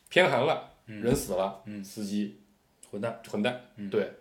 [0.08, 2.38] 偏寒了，嗯人死了，嗯司机
[2.90, 3.66] 混蛋，混蛋。
[3.76, 4.12] 嗯对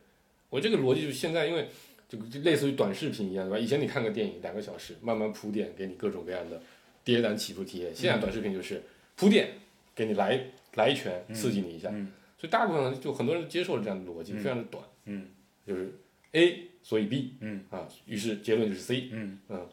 [0.50, 1.68] 我这个逻辑就是现在因为
[2.08, 3.58] 就就类似于短视频一样，对吧？
[3.58, 6.60] 以前你看个电影两个小时，慢慢铺垫，给你各种各样的
[7.04, 7.94] 跌宕起伏体验。
[7.94, 8.82] 现在短视频就是
[9.14, 9.52] 铺垫，
[9.94, 11.88] 给你来来一拳，刺激你一下。
[11.92, 12.10] 嗯
[12.44, 15.28] 所以大部分就很多人接受了这样的逻辑，嗯非常的短，嗯
[15.66, 15.90] 就是
[16.33, 19.09] A 所以 B 嗯啊，于是结论就是 C。
[19.12, 19.66] 嗯嗯，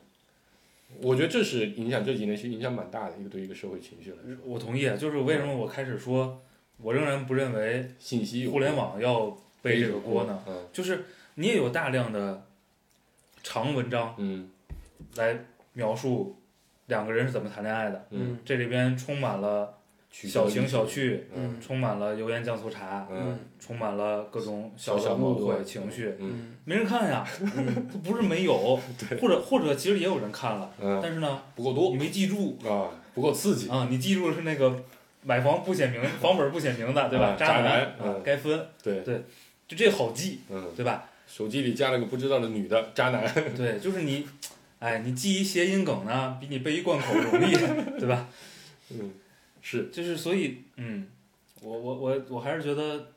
[1.01, 6.41] 我觉得这是影响这几年其实影响蛮大的一个对一个社会情绪来说，我同意啊，就是为什么我开始说，
[6.77, 10.41] 我仍然不认为信息互联网要背这个锅呢？
[10.47, 11.03] 嗯就是
[11.36, 12.45] 你也有大量的
[13.43, 14.49] 长文章嗯
[15.15, 15.38] 来
[15.73, 16.38] 描述
[16.86, 19.81] 两个人是怎么谈恋爱的，嗯，这里边充满了取
[20.12, 26.13] 小情小趣，嗯充满了油盐酱醋茶，嗯充满了各种小小的误会情绪，
[26.65, 27.26] 没人看呀，
[28.04, 28.76] 不是没有，
[29.21, 34.84] 或者或者其实也有人看了，嗯，但是呢，不够多你没记住啊，不够刺激，啊，你记住的是那个
[35.24, 37.36] 买房不写名，房本不写名的，对吧啊？
[37.39, 39.02] 渣渣男该分，对，
[39.67, 41.06] 就这好记，嗯，对吧？
[41.26, 44.28] 手机里加了个不知道的女的渣男，对，就是你，
[44.80, 47.54] 哎，你记一谐音梗呢，比你背一贯口容易，
[47.97, 48.28] 对吧？
[48.89, 49.10] 嗯，
[49.62, 51.08] 是，就是所以，嗯，
[51.62, 53.13] 我我我我还是觉得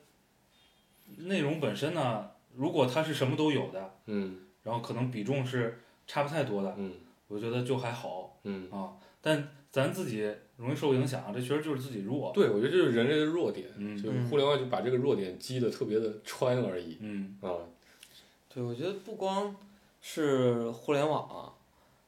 [1.17, 6.93] 内容本身呢，如果它是什么都有的，嗯然后可能比重是差不太多的，嗯
[7.27, 8.93] 我觉得就还好嗯，啊。
[9.21, 12.31] 但咱自己容易受影响，这其实就是自己弱。
[12.33, 17.49] 对，我觉得这是人类的弱点，嗯就是互联网就把这个弱点击的特别的穿而已嗯啊，
[18.53, 19.55] 对，我觉得不光
[20.01, 21.53] 是互联网啊，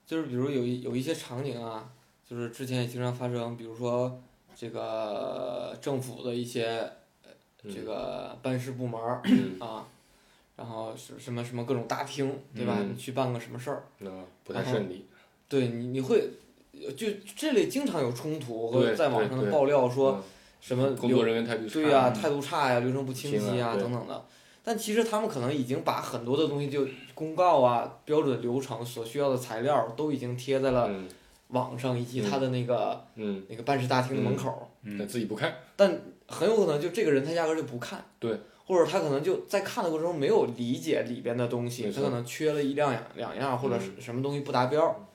[0.05, 1.91] 就是比如有一有一些场景啊，
[2.29, 4.21] 就是之前也经常发生，比如说
[4.59, 6.89] 这个政府的一些
[7.71, 9.85] 这个办事部门儿嗯啊，
[10.55, 12.77] 然后是什么什么各种大厅，对吧？
[12.79, 14.09] 嗯你去办个什么事儿，那
[14.43, 15.05] 不太顺利，
[15.47, 16.29] 对你你会
[16.95, 20.23] 就这里经常有冲突和对在网上的爆料说嗯
[20.59, 24.25] 什么工作人员态度，对呀、嗯态度差呀、流程不清晰啊等等的。
[24.63, 31.07] 但其实他们可能已经把很多的东西就公告啊、标准流程所需要的材料都已经贴在了嗯
[31.49, 35.07] 网上以及他的那个、嗯，那个办事大厅的门口，但嗯。
[35.07, 35.53] 自己不看，
[36.27, 45.07] 很有可能就这个人他压根就不看，对，或者他可能就在看的过程中没有理解里边的东西，他可能缺了一两样两样或者是嗯什么东西不达标，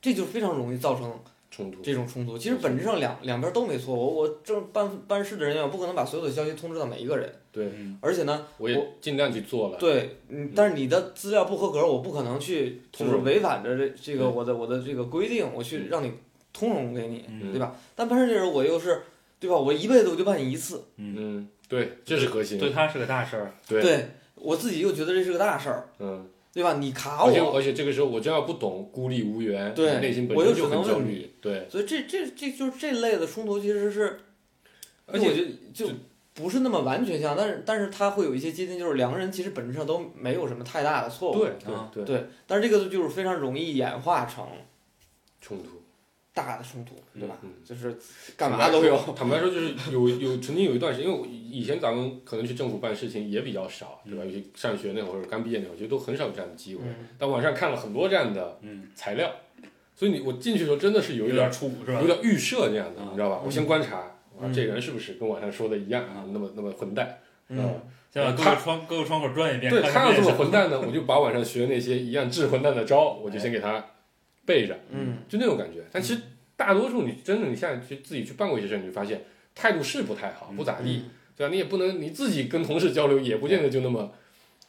[0.00, 1.18] 这就非常容易造成
[1.58, 2.38] 冲突，这种冲突。
[2.38, 8.46] 其实本质上两两边都没错，我我正办办事的人员我不可能把所有的消息通知到每一个人，对，嗯而且呢。
[8.58, 16.12] 我也尽量去做了，对，嗯，但是你的资料不合格，我不可能去就是违反着这这个我的我的这个规定，我去嗯让你
[16.52, 17.74] 通融给你，嗯对吧？
[17.96, 19.02] 但办事这人我又是，
[19.40, 19.56] 对吧？
[19.56, 23.52] 我一辈子我就办你一次，嗯，对，这是核心，对他是个大事儿。
[23.66, 26.74] 对，对我自己又觉得这是个大事儿，嗯，对吧？
[26.80, 34.18] 你卡而且我，而且这个时候我真要不懂，孤立无援，对内心本身就只能很焦虑对，所以这这这就是这类的冲突其实是，
[35.06, 35.88] 而且我觉得就
[36.34, 41.52] 不是那么完全像，但是但是它会有一些接近，就是两个人其实本质上都没有什么太大的错误，对
[41.94, 44.44] 对，对，但是这个就是非常容易演化成
[45.40, 45.80] 冲突，
[46.46, 47.36] 大的冲突，对吧？
[47.42, 47.98] 嗯就是
[48.36, 48.96] 干嘛都有。
[49.16, 54.24] 坦白说，就是有有曾经有一段时间，因为我以前咱们可能去政府办事情也比较少，对吧？
[54.24, 56.82] 尤其上学那会儿，刚毕业那会儿，其实都很少有这样的机会。
[56.84, 59.30] 嗯但网上看了很多这样的嗯，材料，
[59.94, 62.06] 所以你我进去的时候真的是有有一点出是吧有？
[62.06, 63.40] 点预设这样的，啊你知道吧？
[63.44, 64.02] 我先观察，
[64.54, 66.24] 这人是不是跟网上说的一样啊？
[66.32, 67.80] 那么那么混蛋，嗯，
[68.12, 73.84] 先把各个窗各个窗口转一遍，对他要这么混蛋呢，我就把晚上学那些一样治混蛋的招，我就先给他
[74.48, 75.84] 背着，嗯，就那种感觉。
[75.92, 76.22] 但其实
[76.56, 79.22] 大多数你真的你现在去自己去办过一些事儿，你就发现
[79.54, 81.04] 态度是不太好，不咋地，
[81.36, 81.52] 对吧？
[81.52, 84.10] 你也不能你自己跟同事交流，也不见得就那么，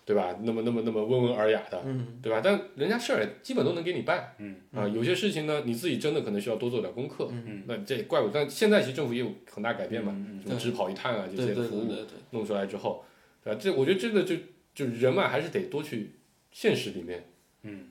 [0.03, 0.37] 对吧？
[0.43, 2.41] 那么那么那么温文尔雅的，嗯对吧？
[2.43, 4.87] 但人家事儿基本都能给你办嗯啊。
[4.87, 7.29] 有些事情呢，你自己真的可能需要多做点功课。
[7.31, 11.93] 嗯，那这也怪我，但现在其实政府也有很大改变嘛，嗯什么只跑一趟啊这些服务
[12.31, 13.05] 弄出来之后，
[13.43, 13.59] 对吧？
[13.61, 14.35] 这我觉得这个就
[14.75, 16.11] 就人嘛，还是得多去
[16.51, 17.25] 现实里面
[17.63, 17.89] 嗯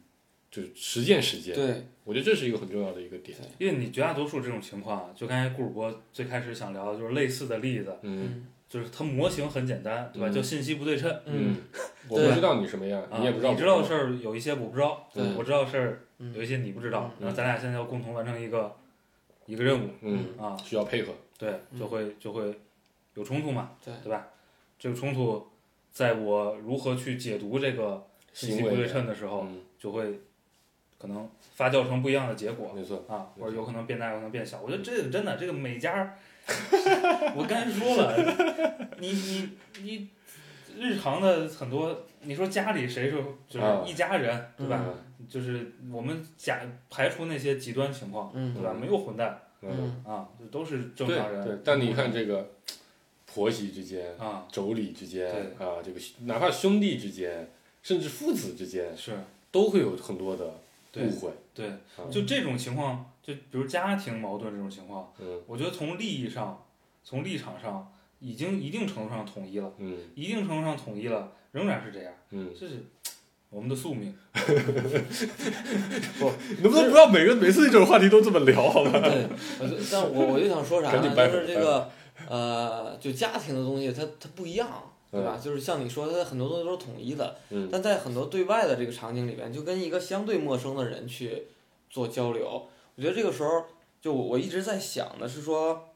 [0.50, 1.54] 就是实践实践。
[1.54, 3.36] 对，我觉得这是一个很重要的一个点。
[3.58, 10.28] 因为你绝大多数这种情况啊，就刚才顾主播最开始想聊的就是类似的例子，嗯就是它模型很简单，对吧？
[10.28, 11.10] 嗯叫信息不对称。
[11.24, 11.56] 嗯，
[12.08, 18.76] 我不知道你什么样，啊，你也不知道你知道的事儿有一些我不知道，对我知道的事儿嗯有一些你不知道，嗯然后咱俩现在要共同完成一个
[19.46, 21.12] 一个任务嗯，啊，需要配合。
[21.38, 22.52] 对，就会就会
[23.14, 24.26] 有冲突嘛，对对吧？
[24.78, 25.46] 这个冲突，
[25.92, 30.20] 在我如何去解读这个信息不对称的时候，嗯，就会
[30.98, 33.04] 可能发酵成不一样的结果没错。
[33.08, 34.60] 啊，或者有可能变大，有可能变小。
[34.60, 36.16] 我觉得这个真的，这个每家，
[37.36, 39.48] 我刚才说了，你你
[39.82, 40.08] 你
[40.76, 43.16] 日常的很多，你说家里谁是
[43.48, 44.82] 就是啊一家人，对吧？
[44.86, 44.94] 嗯
[45.28, 48.72] 就是我们假排除那些极端情况，嗯对吧？
[48.72, 51.44] 没有混蛋嗯，嗯啊，就都是正常人。
[51.44, 51.56] 对。
[51.64, 52.48] 但你看这个
[53.26, 57.50] 婆媳之间、啊，妯娌之间对啊，这个哪怕兄弟之间，
[57.82, 59.12] 甚至父子之间，是
[59.50, 60.52] 都会有很多的对
[61.06, 61.30] 误会。
[61.54, 66.64] 对，啊就这种情况，就比如家庭矛盾这种情况，嗯我觉得从利益上、
[67.02, 72.84] 从立场上，已经一定程度上统一了，嗯一定程度上统一了，仍然是这样，嗯，这是
[73.50, 74.14] 我们的宿命。
[76.18, 76.30] 不
[76.62, 79.00] 能不能不要每个每次这种话题都这么聊，好吧？
[79.00, 79.26] 对，
[79.90, 81.14] 但我我就想说啥呢？
[81.14, 81.90] 就是这个
[82.28, 84.68] 呃，就家庭的东西它它不一样，
[85.10, 85.38] 对吧？
[85.42, 91.44] 就是像你说，它很多东西都是统一的，嗯但在很多对外的这个场景里边，就跟一个相对陌生的人去
[91.88, 93.64] 做交流，我觉得这个时候，
[94.00, 95.88] 就我我一直在想的是说，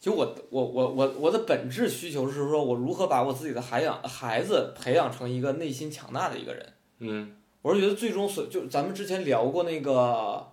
[0.00, 6.72] 就我我我我我的本质需求是说我如何把我自己的孩养孩子培养成一个内心强大的一个人。
[6.98, 10.52] 嗯我是觉得最终所就咱们之前聊过那个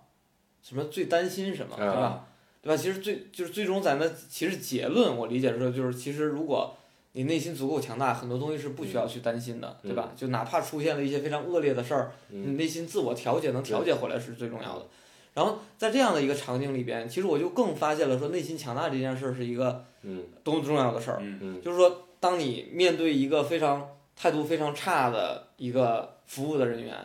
[0.62, 1.92] 什么最担心什么，对吧？
[1.92, 2.26] 啊
[2.62, 2.76] 对吧？
[2.76, 6.76] 其实最就是最终咱的其实结论，我理解说就是其实如果
[7.12, 10.12] 你内心足够强大，很多东西是不需要去担心的，对吧？
[10.16, 14.86] 就哪怕出现了一些非常恶劣的事儿，你嗯内心自我调节能调节回来是最重要的。
[15.32, 21.18] 然后在这样的一个场景里边，其实我就更发现了说内心强大这件事儿是一个嗯多么重要的事儿。
[21.20, 26.96] 嗯嗯就是说，当你面对一个非常态度非常差的一个服务的人员，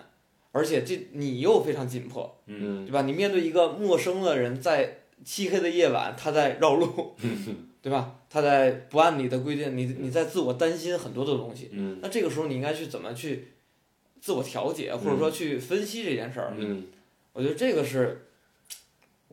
[0.51, 3.03] 而且这你又非常紧迫，对吧？
[3.03, 7.15] 你面对一个陌生的人，在漆黑的夜晚，他在绕路，
[7.85, 8.15] 对吧？
[8.31, 11.69] 他在不按你的规定，你你在自我担心很多的东西。
[11.71, 13.49] 嗯那这个时候你应该去怎么去
[14.19, 16.51] 自我调节，或者说去分析这件事儿？
[16.57, 16.87] 嗯，
[17.31, 18.25] 我觉得这个是，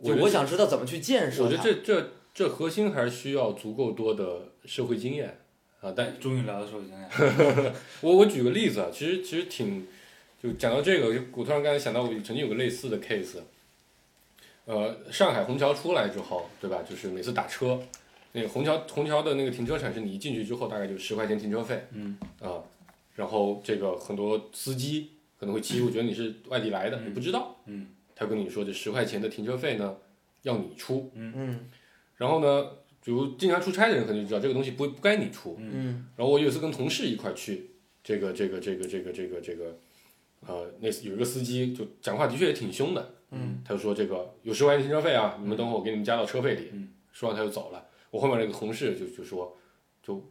[0.04, 1.56] 就我想知道怎么去建设我觉。
[1.56, 5.38] 得这这这核心还是需要足够多的社会经验
[5.80, 5.90] 啊。
[5.96, 7.74] 但终于聊到社会经验。
[8.02, 9.86] 我我举个例子啊，其实其实挺，
[10.42, 13.38] 就讲到这个，就我突然刚才想到，我曾经有个类似的 case，
[14.66, 16.82] 呃，上海虹桥出来之后，对吧？
[16.86, 17.80] 就是每次打车，
[18.32, 22.18] 那个虹桥虹桥的那个停车场是你一进去之后大概就十块钱停车费，嗯。
[22.40, 22.62] 啊，
[23.14, 27.88] 然后这个很多司机可能会欺负，觉得你是外地来的，嗯你不知道，嗯。
[28.14, 29.96] 他跟你说这十块钱的停车费呢
[30.42, 31.68] 要你出，嗯
[32.16, 32.70] 然后呢，
[33.04, 37.70] 比如经常出差的人可能就知道这个东西不不该你出，嗯然后我有一次跟同事一块去，
[38.04, 39.76] 这个这个这个这个这个这个，
[40.46, 43.60] 呃，那有一个司机就讲话的确也挺凶的，嗯。
[43.64, 46.70] 他就说这个有十块钱停车费啊，你们等会儿我给你们加到车费里。
[46.72, 46.88] 嗯。
[47.12, 47.86] 说完他就走了。
[48.12, 49.56] 我后面那个同事就就说，
[50.02, 50.22] 就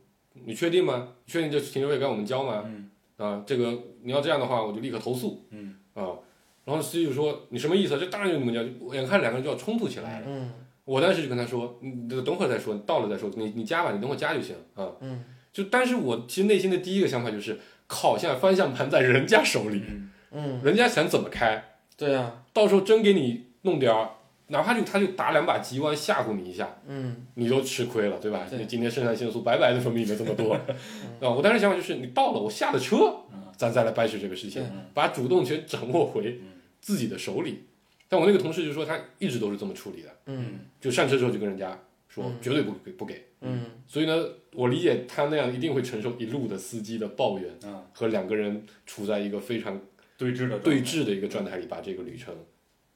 [0.46, 1.16] 你确定吗？
[1.26, 2.64] 确定这停车费该我们交吗？
[2.66, 5.46] 嗯啊，这个你要这样的话，我就立刻投诉。
[5.50, 6.16] 嗯啊，
[6.64, 8.00] 然后司机就说你什么意思？
[8.00, 8.62] 这当然就你们交，
[8.96, 10.26] 眼看两个人就要冲突起来了。
[10.30, 14.92] 嗯我当时就跟他说，你等会儿再说，到了再说，你你加吧，你等会儿加就行啊。
[15.02, 24.10] 嗯就但是我其实内心的第一个想法就是，靠，现在方向盘在人家手里，嗯嗯，人家想怎么开，对啊，到时候真给你弄点儿，
[24.52, 27.26] 哪怕就他就打两把急弯吓唬你一下，嗯。
[27.36, 28.46] 你都吃亏了，对吧？
[28.50, 28.60] 对。
[28.60, 30.54] 你今天肾上腺素白白的分泌了这么多，
[31.20, 33.16] 啊，我当时想法就是，你到了，我下了车，
[33.58, 36.50] 咱再来掰扯这个事情，把主动权掌握回嗯。
[36.80, 37.64] 自己的手里。
[38.10, 40.60] 但我那个同事就说他一直都是这么处理的，嗯。
[40.80, 42.36] 就上车之后就跟人家说嗯。
[42.42, 43.26] 绝对不给不给。
[43.40, 43.66] 嗯。
[43.88, 49.80] 所以呢，我理解他那样一定会承受一路的司机的抱怨嗯，和两个人处在一个非常
[50.18, 52.36] 对峙的对峙的一个状态里把这个旅程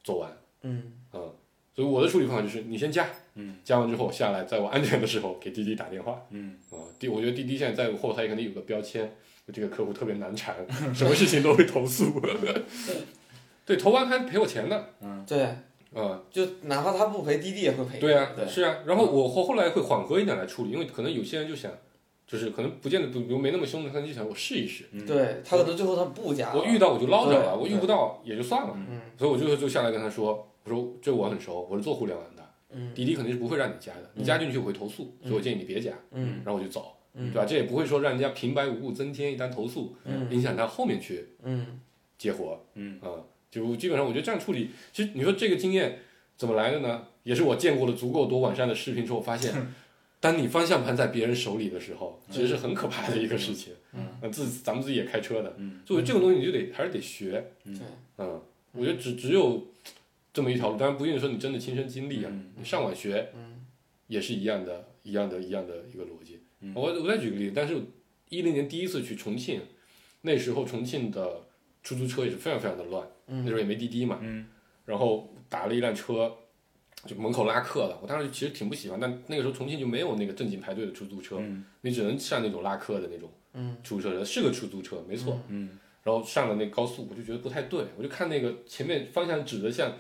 [0.04, 0.38] 走完。
[0.64, 0.92] 嗯。
[1.14, 1.32] 嗯，
[1.76, 3.06] 所以我的处理方法就是你先加，
[3.36, 6.22] 嗯加完之后下来，在我安全的时候给滴滴打电话。
[6.30, 9.14] 嗯啊，滴，我觉得滴滴现在在我后台肯定有个标签，
[9.54, 10.56] 这个客户特别难缠，
[10.94, 12.06] 什么事情都会投诉。
[13.66, 14.86] 对，投完还赔我钱呢。
[15.02, 15.44] 嗯对，
[15.94, 18.00] 啊，就哪怕他不赔，滴滴也会赔。
[18.00, 18.78] 对啊，对是啊。
[18.86, 21.70] 然后我后后来会缓和一点来处理，因为可能有些人就想，
[22.26, 24.86] 就是可能不见得，比如没那么凶的，他就想我试一试。
[24.92, 26.54] 嗯对他可能最后他不加。
[26.54, 28.74] 我遇到我就捞着了，我遇不到也就算了。
[28.76, 35.94] 嗯所以我就就下来跟他说，我说这我很熟，我是做互联网的，嗯滴滴肯定是不会让你加的，你加进去我会投诉，所以我建议你别加。
[36.12, 37.46] 嗯然后我就走，嗯对吧？
[37.46, 41.80] 这也不会说让人家平白无故增添一单投诉，嗯影响他后面去嗯
[42.18, 42.66] 接活。
[42.74, 46.00] 嗯啊，就基本上我觉得这样处理，其实你说这个经验
[46.36, 47.06] 怎么来的呢？
[47.24, 49.52] 也是我见过了足够多网上的视频之后发现，
[50.20, 53.74] 当你方向盘在别人手里的时候，其实是很可怕的一个事情。
[53.94, 57.52] 嗯，自咱们自己也开车的，嗯，所以这种东西你就得还是得学。
[57.64, 57.74] 对，
[58.18, 58.42] 嗯，
[58.74, 59.66] 我觉得只只有
[60.36, 63.66] 这么一条路，当然不一定说你真的亲身经历啊，嗯你上网学，嗯。
[64.08, 66.42] 也是一样的，一样的，一样的一个逻辑。
[66.60, 66.74] 嗯。
[66.76, 67.82] 我我再举个例子，但是
[68.28, 69.62] 一零年第一次去重庆，
[70.24, 71.42] 那时候重庆的
[71.82, 74.46] 出租车也是非常非常的乱，那时候也没滴滴嘛，嗯。
[74.84, 76.36] 然后打了一辆车，
[77.06, 77.98] 就门口拉客了。
[78.02, 81.64] 我当时其实挺不喜欢，但那个时候重庆就没有那个正经排队的出租车，嗯。
[81.80, 83.78] 你只能上那种拉客的那种嗯。
[83.82, 85.40] 出租车，是个出租车，没错。
[85.48, 85.80] 嗯。
[86.04, 89.92] 然后上了那高速，我就觉得不太对，我就看那个前面方向指的像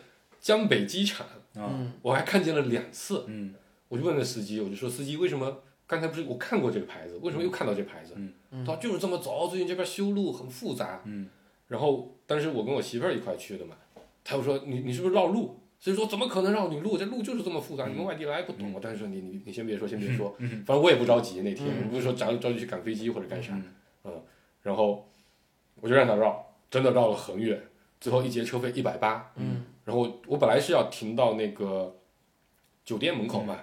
[0.45, 1.25] 江北机场，
[1.55, 3.55] 啊嗯我还看见了两次，嗯
[3.87, 8.13] 我就问那司机，我就说司机为什么刚才不是我看过这个牌子，为什么又看到这牌子？
[8.51, 11.01] 嗯他说就是这么走，最近这边修路很复杂。
[11.05, 11.27] 嗯
[11.67, 13.75] 然后当时我跟我媳妇儿一块去的嘛，
[14.23, 15.59] 他又说你你是不是绕路？
[15.79, 16.95] 所以说怎么可能绕你路？
[16.95, 18.71] 这路就是这么复杂，你们外地来不懂。
[18.71, 23.59] 我当时说你你你先别说，先别说，反正我也不着急那天，嗯不是说着着急去赶飞机或者干啥。
[24.03, 24.21] 嗯
[24.61, 25.09] 然后
[25.81, 27.59] 我就让他绕，真的绕了很远，
[27.99, 29.31] 最后一节车费一百八。
[29.37, 29.54] 嗯
[29.85, 31.95] 然后我本来是要停到那个
[32.83, 33.57] 酒店门口嘛，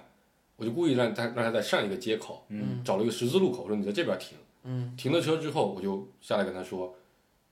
[0.55, 4.37] 我就故意让他让他在上一个街口，嗯找了一个十字路口，说你在这边停。
[4.65, 6.95] 嗯停了车之后，我就下来跟他说，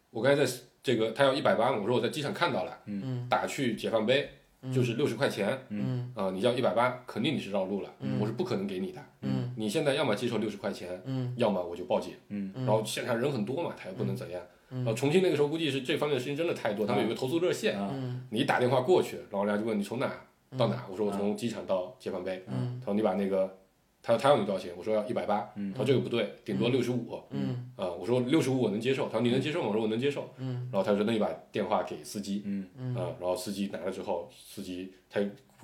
[0.09, 0.51] 我刚才在
[0.81, 4.29] 这个他要一百八，我说我在机场看到了，嗯打去解放碑
[4.73, 9.03] 就是六十块钱嗯啊、你要一百八，肯定你是绕路了，嗯我是不可能给你的。
[9.21, 12.13] 嗯你现在要么接受六十块钱，嗯要么我就报警。
[12.29, 14.41] 嗯然后现场人很多嘛，他也不能怎样。
[14.41, 18.25] 嗯然后重庆那个时候估计是这方面的事情真的太多，他们有个投诉热线，啊嗯。
[18.29, 20.09] 你一打电话过去，然后人家就问你从哪
[20.57, 22.79] 到哪，我说我从机场到解放碑，嗯。
[22.79, 23.57] 他说你把那个，
[24.01, 24.71] 他他要你多少钱？
[24.77, 25.71] 我说要一百八，嗯。
[25.73, 27.71] 他说这个不对，顶多六十五，嗯。
[27.75, 29.67] 啊，我说六十五我能接受，他说你能接受吗？
[29.67, 30.69] 我说我能接受，嗯。
[30.71, 32.67] 然后他说那你把电话给司机，嗯。
[32.77, 35.19] 嗯啊，然后司机拿了之后，司机他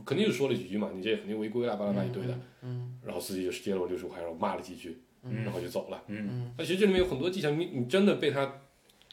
[0.05, 6.03] 肯定是说了几句嘛，你这肯定违规啦，巴拉巴拉一堆的，嗯然后司机就接了我六十五块，然后骂了几句，然后就走了。
[6.08, 6.53] 嗯嗯。
[6.58, 8.62] 那其实这里面有很多技巧，你你真的被他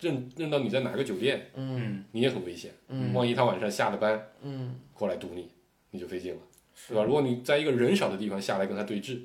[0.04, 2.70] 认认到你在哪个酒店，嗯嗯你也很危险。
[2.88, 5.48] 嗯万一他晚上下了班嗯过来堵你，
[5.90, 6.40] 你就费劲了，
[6.74, 7.04] 是对吧？
[7.04, 9.18] 如果你在一个人少的地方下来跟他对峙，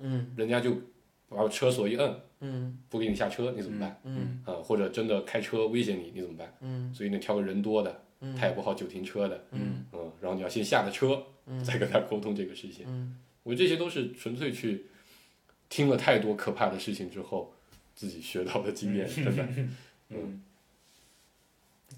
[0.00, 0.76] 嗯人家就
[1.28, 4.00] 把车锁一摁，嗯不给你下车，你怎么办？
[4.04, 6.52] 嗯啊，或者真的开车威胁你，你怎么办？
[6.60, 11.22] 嗯所以你挑个人多的，嗯他也不好久停车的，嗯嗯，然后你要先下了车，
[11.64, 12.84] 再跟他沟通这个事情。
[12.88, 14.86] 嗯我觉得这些都是纯粹去
[15.68, 17.52] 听了太多可怕的事情之后
[17.94, 19.46] 自己学到的经验，真的。
[20.08, 20.42] 嗯。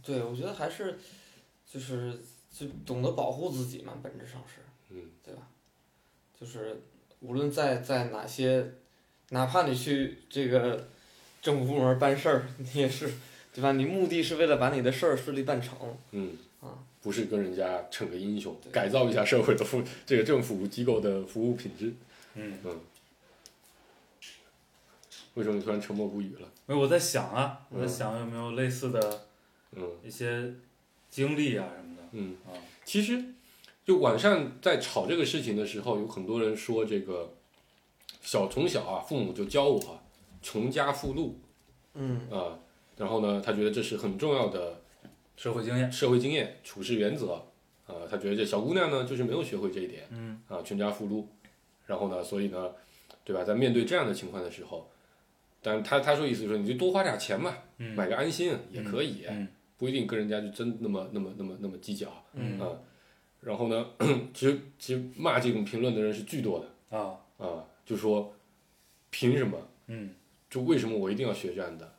[0.03, 0.99] 对，我觉得还是
[1.71, 2.21] 就是
[2.53, 5.43] 就懂得保护自己嘛，本质上是，嗯，对吧？
[6.39, 6.81] 就是
[7.21, 8.73] 无论在在哪些，
[9.31, 10.89] 哪怕你去这个
[11.43, 13.11] 政府部门办事儿，你也是，
[13.55, 13.73] 对吧？
[13.73, 15.77] 你目的是为了把你的事儿顺利办成，
[16.13, 16.37] 嗯。
[16.63, 21.93] 啊，不是跟人家逞个英雄，改造一下社会的服这个政府机构的服务品质。
[22.35, 22.81] 嗯，嗯，
[25.37, 26.49] 为什么你突然沉默不语了？
[26.65, 29.27] 没有我在想啊，我在嗯想有没有类似的
[29.73, 29.87] 嗯。
[30.03, 30.53] 一些
[31.11, 32.03] 经历啊什么的。
[32.13, 32.57] 嗯，啊，
[32.87, 33.23] 其实
[33.85, 37.35] 就网上在吵这个事情的时候，有很多人说这个
[38.23, 40.03] 小从小啊，父母就教我啊
[40.41, 41.39] 穷家富路。
[41.93, 42.29] 嗯。
[42.31, 42.59] 啊，
[42.97, 44.81] 然后呢，他觉得这是很重要的
[45.37, 47.35] 社会经验，社会经验、处事原则。
[47.87, 50.41] 啊，他觉得这小姑娘呢就是没有学会这一点，嗯。
[50.49, 51.29] 啊，全家富路，
[51.85, 52.73] 然后呢，所以呢，
[53.23, 54.91] 对吧，在面对这样的情况的时候，
[55.67, 62.69] 但他他说意思就是说你就多花点钱嘛，嗯买个安心也可以，嗯不一定跟人家就真那么那么那么那么计较嗯啊。
[63.41, 63.85] 然后呢，
[64.33, 68.33] 其实其实骂这种评论的人是巨多的啊啊，就说
[69.11, 69.59] 凭什么？
[69.89, 70.11] 嗯
[70.49, 71.95] 就为什么我一定要学这样的？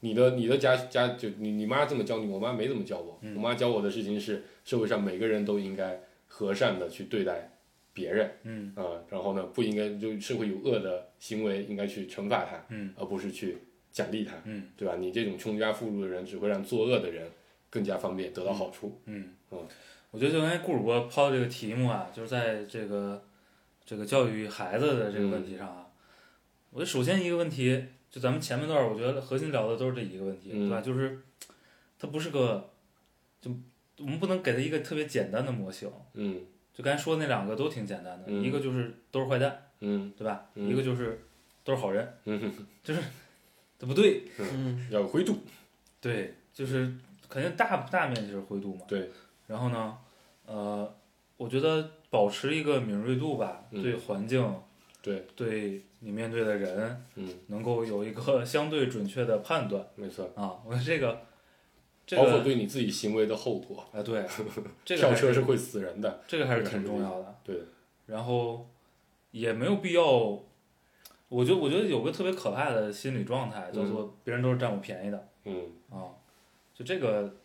[0.00, 3.18] 你的你的家家就你你妈这么教你，我妈没怎么教我。
[3.22, 7.57] 嗯我妈教我的事情是社会上每个人都应该和善的去对待
[7.98, 8.72] 别人嗯。
[8.76, 12.94] 啊，然后呢不应该就社会有恶的行为应该去惩罚他，嗯。
[12.96, 13.58] 而不是去
[13.90, 14.68] 奖励他，嗯。
[14.76, 14.94] 对吧？
[14.96, 17.28] 你这种穷家富路的人只会让作恶的人
[17.68, 19.00] 更加方便得到好处。
[19.06, 19.34] 嗯。
[19.50, 19.58] 嗯，
[20.12, 23.22] 我觉得就刚才顾主播抛的这个题目啊，就是在这个
[23.84, 25.86] 这个教育孩子的这个问题上啊，
[26.70, 30.68] 我觉得首先一个问题，就咱们前面段我觉得核心聊的都是这一个问题，嗯。
[30.68, 30.80] 对吧？
[30.80, 31.18] 就是
[31.98, 32.70] 它不是个，
[33.40, 33.50] 就
[33.98, 35.90] 我们不能给他一个特别简单的模型。
[36.14, 36.42] 嗯
[36.78, 40.46] 就刚才说的那两个都挺简单的，嗯一个就是都是坏蛋，嗯对吧？
[40.54, 41.20] 嗯一个就是
[41.64, 42.40] 都是好人，嗯
[42.84, 43.00] 就是，
[43.76, 45.36] 这不对，嗯要有灰度。
[46.00, 46.94] 对，就是
[47.28, 48.82] 肯定大大面积是灰度嘛。
[48.86, 49.10] 对。
[49.48, 49.98] 然后呢，
[50.46, 50.94] 呃，
[51.36, 54.54] 我觉得保持一个敏锐度吧，嗯对环境，
[55.02, 60.30] 对，对你面对的人，嗯，能够有一个相对准确的判断没错。
[60.36, 60.54] 啊。
[60.64, 61.20] 我觉得
[62.08, 63.84] 这个包括对你自己行为的后果。
[63.92, 64.24] 啊对，
[64.82, 67.36] 这个跳还车是会死人的，这个还是挺重要的。
[67.44, 67.60] 对，
[68.06, 68.66] 然后
[69.32, 70.02] 也没有必要，
[71.28, 76.08] 我觉得我觉得有个特别可怕的心理状态，叫做别人都是占我便宜的嗯啊，
[76.74, 77.36] 就这个，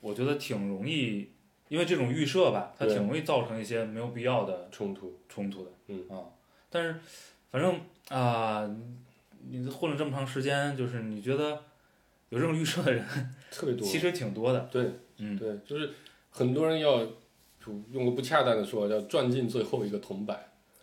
[0.00, 1.28] 我觉得挺容易，
[1.68, 5.70] 因为这种预设吧，它挺容易造成一些没有必要的冲突，冲突的。
[5.88, 6.30] 嗯啊，
[6.70, 6.94] 但是
[7.50, 7.80] 反正
[8.10, 8.64] 啊、
[9.48, 11.62] 你你混了这么长时间，就是你觉得
[12.30, 13.04] 有这种预设的人
[13.50, 13.86] 特别多。
[13.86, 14.68] 其实挺多的。
[14.70, 15.90] 对，嗯，对，就是
[16.30, 20.36] 很多人要就用个不恰当的说，叫赚尽最后一个铜板，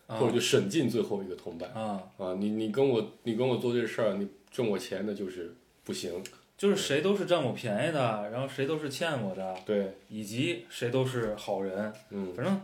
[0.07, 2.35] 啊或者就省尽最后一个铜板啊，啊！
[2.39, 6.11] 你你跟我你跟我做这事儿，你挣我钱，的就是不行。
[6.57, 12.61] 就是谁都是占我便宜的，然后谁都是欠我的，对，以及谁都是好人，嗯，反正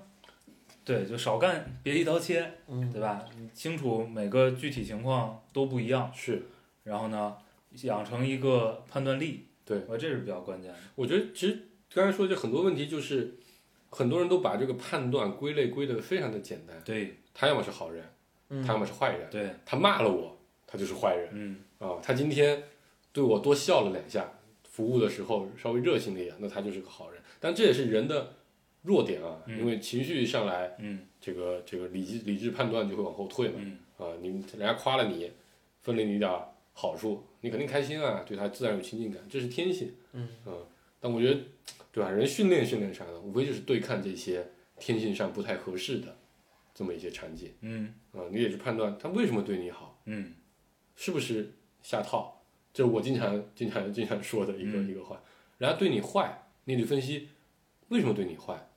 [0.85, 3.25] 对，就少干，别一刀切，嗯对吧？
[3.37, 6.41] 你清楚每个具体情况都不一样，是，
[6.83, 7.35] 然后呢，
[7.83, 9.81] 养成一个判断力，对。
[9.87, 10.77] 我这是比较关键的。
[10.95, 13.35] 我觉得其实刚才说的这很多问题，就是
[13.89, 17.17] 很多人都把这个判断归类归的非常的简单，对。
[17.33, 18.03] 他要么是好人，
[18.49, 18.61] 嗯。
[18.61, 21.29] 他要么是坏人，对，他骂了我，他就是坏人。
[21.31, 21.57] 嗯。
[21.79, 22.61] 啊，他今天
[23.13, 24.29] 对我多笑了两下，
[24.63, 27.21] 服务的时候稍微热情了一点，那他就是个好人。
[27.39, 28.33] 但这也是人的
[28.81, 29.57] 弱点啊，嗯。
[29.57, 31.07] 因为情绪上来，嗯。
[31.21, 33.55] 这个这个理智理智判断就会往后退嘛。
[33.59, 33.77] 嗯。
[33.97, 35.31] 啊，你人家夸了你，
[35.81, 36.49] 分了你一点儿
[36.81, 39.93] 好处，你肯定开心啊，对他自然有亲近感，这是天性。
[40.13, 40.27] 嗯
[40.99, 41.39] 但我觉得，
[41.91, 42.09] 对吧？
[42.09, 46.17] 人训练训练啥的，无非就是对抗这些天性上不太合适的
[46.73, 50.01] 这么一些场景嗯啊，你也去判断他为什么对你好。
[50.05, 50.33] 嗯
[50.95, 51.53] 是不是
[51.83, 52.41] 下套？
[52.73, 55.21] 这是我经常、经常、经常说的一个、嗯一个话。
[55.59, 57.29] 然后对你坏，你得分析
[57.89, 58.69] 为什么对你坏，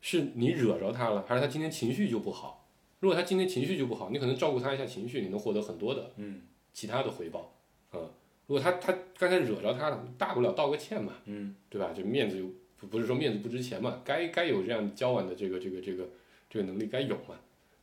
[0.00, 2.68] 是你惹着他了，还是他今天情绪就不好？
[3.00, 6.42] 如果他今天情绪就不好，你可能照顾他一下情绪，你能获得很多的嗯
[6.78, 7.52] 其他的回报。
[7.92, 8.08] 嗯，
[8.46, 11.92] 如果他他刚才惹着他了，大不了道个歉嘛，嗯对吧？
[11.92, 16.08] 就面子又不不是说面子不值钱嘛，该该有这样交往的这个这个这个
[16.48, 17.34] 这个能力该有嘛。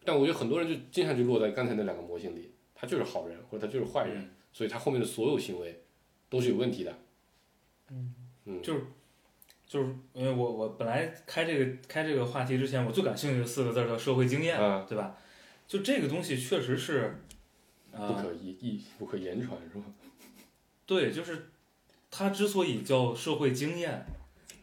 [0.05, 4.21] 但我觉得很多人就经常就落在刚才那两个模型里，他就是好人或者他就是坏人。
[4.21, 5.81] 嗯所以他后面的所有行为
[6.29, 6.97] 都是有问题的。
[7.91, 8.15] 嗯，
[8.45, 8.83] 嗯就是
[9.67, 15.17] 就是因为我我本来开这个开这个话题之前，我最感兴趣的四个字儿叫社会经验，嗯对吧？
[15.67, 17.24] 就这个东西确实是，
[17.95, 19.85] 不啊、可一一不可言传是吧？
[20.85, 21.49] 对，就是
[22.11, 24.05] 它之所以叫社会经验，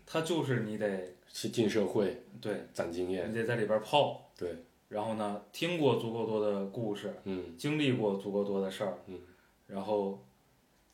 [0.07, 9.19] 它就是你得去进社会对，攒经验，你得在里边泡，对，然后呢，听过足够多的故事，嗯经历过足够多的事儿，嗯，
[9.67, 10.23] 然后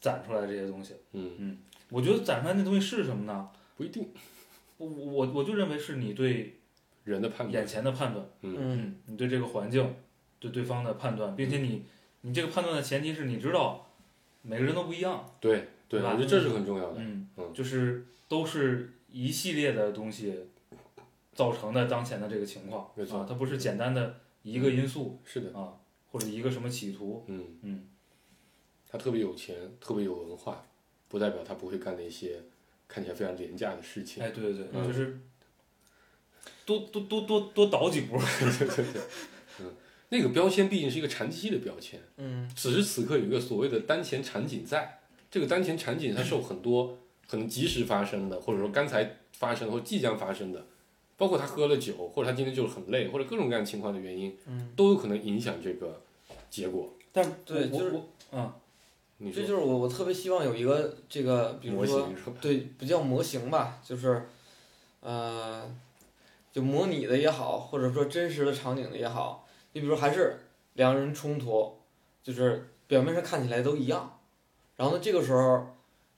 [0.00, 0.94] 攒出来这些东西。
[1.12, 1.58] 嗯，
[1.90, 3.50] 我觉得攒出来那东西是什么呢？
[3.76, 4.08] 不一定
[4.78, 6.58] 我我我就认为是你对
[7.04, 9.94] 人的判断眼，前的判断，嗯嗯你对这个环境，
[10.38, 11.84] 对对方的判断，并且你
[12.22, 13.86] 你这个判断的前提是你知道
[14.42, 16.96] 每个人都不一样，对对，吧我觉得这是很重要的。
[16.98, 20.34] 嗯嗯就是都是一系列的东西
[21.32, 25.74] 造成的当前的这个情况，没错啊，它不是简单的一个因素是的，啊，
[26.10, 27.88] 或者一个什么企图，嗯嗯，
[28.88, 30.66] 他特别有钱，特别有文化，
[31.08, 32.42] 不代表他不会干那些
[32.86, 34.22] 看起来非常廉价的事情。
[34.22, 35.18] 哎，对对对，嗯就是
[36.66, 38.18] 多多多多多倒几步，
[40.10, 45.00] 那个标签毕竟是一个长期的标签，嗯此时此刻有一个所谓的当前场景在，
[45.30, 46.98] 这个当前场景它受很多
[47.28, 50.64] 可能及时发生的，或者说刚才发生的或即将发生的，
[51.16, 56.00] 包括他喝了酒，或者他今天就是很累，或者各种各样情况的原因，嗯，都有可能影响这个
[56.48, 56.94] 结果。
[57.12, 58.52] 但对就是我我嗯
[59.20, 62.36] 你说这就是我我特别希望有一个这个，比如模说型是吧？
[62.40, 64.22] 对，不叫模型吧，就是，
[65.00, 65.68] 呃，
[66.52, 69.47] 就模拟的也好，或者说真实的场景的也好，
[69.78, 70.36] 你比如还是
[70.74, 71.72] 两个人冲突，
[72.24, 74.18] 就是表面上看起来都一样，
[74.76, 75.68] 然后呢，这个时候，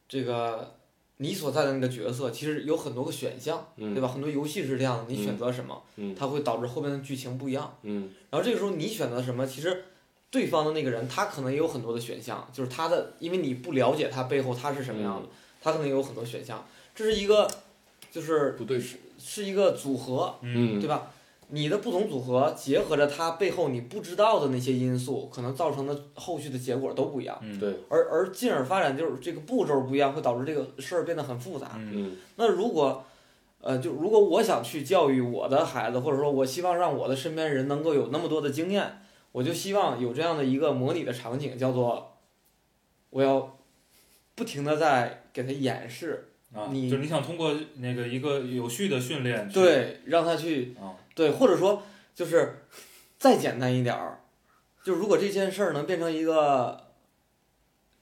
[0.08, 0.76] 这个
[1.18, 4.08] 你所在的那个角色其实有很多个选项，嗯对吧？
[4.08, 7.76] 很多游戏是这样的，你选择什么，嗯它会导致后面的剧情不一样。
[7.82, 9.84] 嗯然后这个时候你选择什么，其实
[10.30, 15.28] 对方的那个人他可能也有很多的选项，就是他的，因为你不了解他背后他是什么样的，
[15.60, 17.46] 他可能有很多选项，这是一个，
[18.10, 21.12] 就是不对是是一个组合，嗯对吧？
[21.50, 27.58] 你的不同组合结合着它背后你不知道的那些因素，可能造成的后续的结果都不一样，嗯。
[27.58, 27.74] 对。
[27.88, 31.72] 而而进而发展就是这个步骤不一样，会导致这个事儿变得很复杂。
[31.76, 31.92] 嗯。
[31.94, 32.16] 嗯。
[32.36, 33.04] 那如果，
[33.60, 42.16] 呃，就如果我想去教育我的孩子，或者说我希望让我的身边人能够有那么多的经验，我就希望有这样的一个模拟的场景，叫做
[43.10, 43.58] 我要
[44.34, 51.82] 不停的在给他演示，啊，你就是你想通过那个一个有序的训练，对，让他去啊，对，或者说
[52.14, 52.64] 就是
[53.18, 54.20] 再简单一点儿，
[54.82, 56.80] 就如果这件事儿能变成一个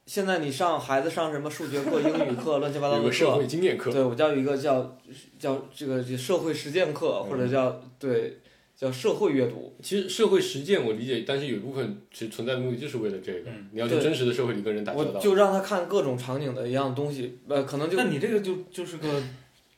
[0.06, 4.96] 现在你上孩子上什么数学课、英语课、乱七八糟的有个社会课，经验课，对我叫一个叫
[5.36, 8.38] 叫这个这社会实践课，或者叫对
[8.76, 9.74] 叫社会阅读。
[9.82, 15.18] 其实社会实践我理解，但是有一部分其实存在的目的就是为了这个，嗯你要去真实的社会里跟人打交我道。
[15.18, 19.20] 就让他看各种场景的一样东西，呃，可能就那你这个就就是个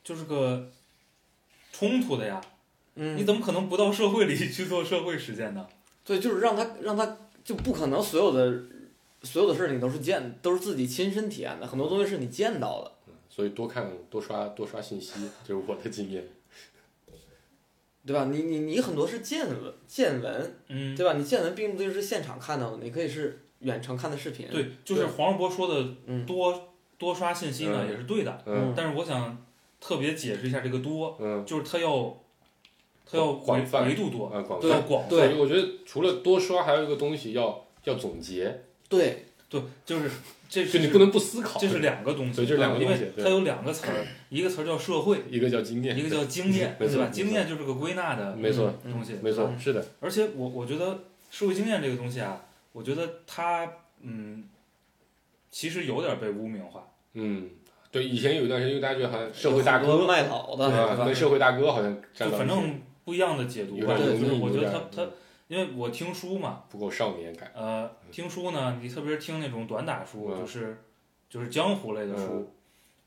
[0.03, 0.69] 就是个
[1.71, 2.39] 冲突的呀，
[3.03, 5.67] 嗯，你怎么可能不到社会里去做社会实践呢？
[6.05, 8.61] 对，就是让他让他就不可能所有的
[9.23, 16.23] 所有的事儿你都是见都是自己亲身体验的，很多东西是你见到的，所以多看多刷多刷信息， 这是我的经验。
[18.03, 18.25] 对吧？
[18.31, 21.13] 你你你很多是见闻见闻，嗯，对吧？
[21.13, 24.47] 你见闻并不一定是现场看到的，你可以是远程看的视频。
[24.49, 29.45] 对，就是黄世博说的嗯多多刷信息呢嗯也是对的，嗯但是我想
[29.79, 32.17] 特别解释一下这个多，嗯就是他要
[33.11, 34.77] 它要广泛维度多，啊，广对泛。
[34.77, 40.09] 要广对所以我觉得除了多刷，还有一个东西要要总结，对对，就是
[40.49, 41.59] 这就是你不能不思考。
[41.59, 46.93] 这是两个东西，所以这是两个东西对它有两个词儿，一个词儿叫社会，一个叫经验，一个叫经验， 对吧？
[46.93, 50.99] 没错经验就是个归纳的没错，嗯东西，没错，嗯是的，而且我我觉得
[51.29, 53.69] 社会经验这个东西啊，我觉得它
[54.01, 54.45] 嗯，
[55.49, 56.87] 其实有点被污名化。
[57.13, 57.49] 嗯，
[57.91, 61.13] 对，以前有一段时间，因为大家觉得好像社会大哥卖老的，啊，是吧跟？
[61.15, 65.09] 社会大哥好像就站到一起反正不一样的解读吧，就是我觉得他他，
[65.47, 67.51] 因为我听书嘛，不够少年感。
[67.55, 70.39] 呃，听书呢，你特别是听那种短打书，嗯。
[70.39, 70.77] 就是
[71.29, 72.51] 就是江湖类的书，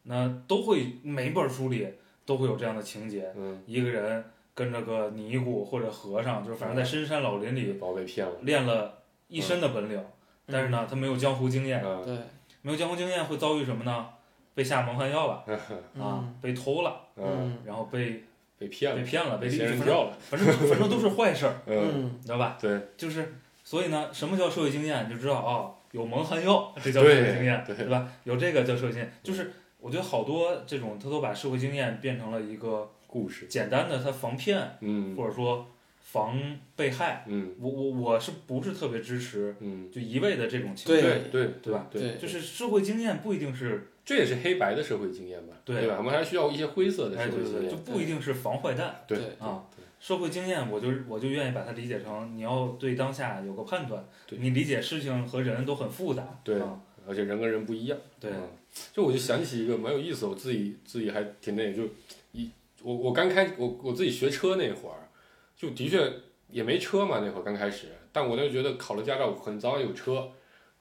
[0.05, 1.87] 那都会每一本书里
[2.25, 4.25] 都会有这样的情节，嗯，一个人
[4.55, 8.33] 跟着个尼姑或者和尚，就是反正在深山老林里把我被骗了。
[8.43, 10.03] 练了一身的本领，
[10.47, 12.03] 但是呢，他没有江湖经验，嗯。
[12.05, 12.19] 对，
[12.63, 14.09] 没有江湖经验会遭遇什么呢？
[14.55, 15.45] 被下蒙汗药了
[15.99, 17.59] 啊嗯，被偷了，嗯，嗯。
[17.67, 18.23] 然后被
[18.65, 20.19] 被骗了，被骗了，被被仙人 反正跳了。
[20.31, 22.57] 反正反正都是坏事儿，嗯，知道吧？
[22.61, 25.07] 对就是所以呢，什么叫社会经验？
[25.09, 28.09] 你就知道哦，有蒙汗药，这叫社会经验，对对吧？
[28.25, 33.47] 有这个叫社会经验，就是我觉得好多这种他都把社会经验变成了一个故事。
[33.47, 35.67] 简单的他防骗嗯或者说
[36.01, 36.39] 防
[36.77, 37.25] 被害。
[37.27, 41.09] 嗯我我我是不是特别支持嗯，就一味的这种情对绪？
[41.09, 45.55] 对对对吧对，对就是社会经验不一定是这也是黑白的社会经验吧？
[45.65, 45.97] 对对吧？
[45.99, 47.77] 我们还需要一些灰色的哎社会经对对对，就。
[47.93, 49.65] 不一定是防坏蛋对对啊。
[49.99, 56.79] 社会经验，我就我就愿意把它理解成你要对当下有个判断，对你理解事情和人都很复杂，对啊
[57.09, 57.99] 而且人跟人不一样。
[58.21, 58.49] 对，嗯
[58.93, 61.89] 就我就想起一个蛮有意思，我自己自己还挺那个，就
[62.33, 62.51] 一
[62.83, 65.09] 我我刚开我我自己学车那会儿，
[65.57, 66.13] 就的确
[66.51, 70.31] 也没车嘛，那会儿刚开始，但我就觉得考了驾照很早有车，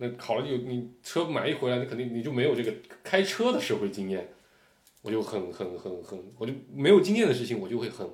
[0.03, 4.27] 那考了就你车买一回来，你肯定你就没有这个开车的社会经验，
[5.01, 8.05] 我就很很很很，我就没有经验的事情，我就会很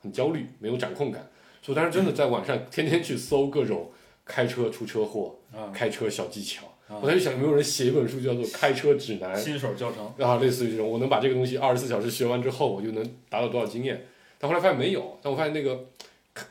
[0.00, 1.30] 很焦虑，没有掌控感，
[1.62, 3.92] 所以当时真的在网上天天去搜各种
[4.24, 6.66] 开车出车祸、啊，开车小技巧。
[6.88, 14.06] 啊我在就想有没有人写一本书叫做《开车指南》，新手教程，啊，类似于这种，我能把这个东西二十四小时学完之后，我就能达到多少经验？
[14.38, 15.90] 但后来发现没有，但我发现那个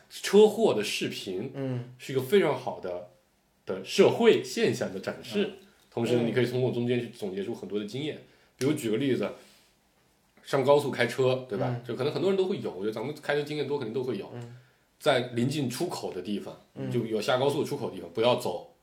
[0.08, 3.10] 车祸的视频嗯是一个非常好的
[3.68, 5.50] 的社会现象的展示，
[5.90, 8.18] 同时嗯你可以通过中间去总结出很多的经验。
[8.56, 9.28] 比如举个例子，
[10.44, 11.66] 上高速开车，对吧？
[11.68, 14.30] 嗯就可能很多人都会有，我觉得咱们开车经验多，肯定都会有。
[14.34, 14.56] 嗯
[15.00, 18.74] 在临近出口的地方，嗯就有下高速出口的地方，不要走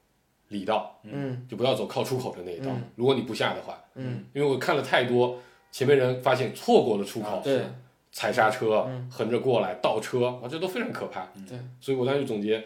[0.48, 2.72] 里道，嗯就不要走靠出口的那一道。
[2.72, 5.38] 嗯如果你不下的话，嗯，因为我看了太多
[5.74, 7.64] 前面人发现错过了出口，啊对
[8.14, 11.28] 踩刹车嗯，横着过来倒车，哇，这都非常可怕。
[11.50, 12.64] 对，所以我当时就总结，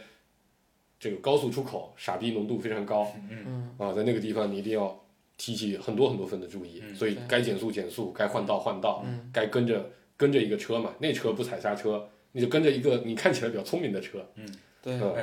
[0.99, 3.07] 这个高速出口傻逼浓度非常高。
[3.29, 3.71] 嗯。
[3.77, 4.99] 啊，在那个地方你一定要
[5.37, 9.29] 提起很多很多分的注意，嗯所以该减速减速，该换道换道，嗯。
[9.33, 14.45] 该跟着跟着一个车嘛，那车不踩刹车，你就跟着一个你看起来比较聪明的车，嗯。
[14.81, 14.99] 对。
[15.01, 15.15] 嗯。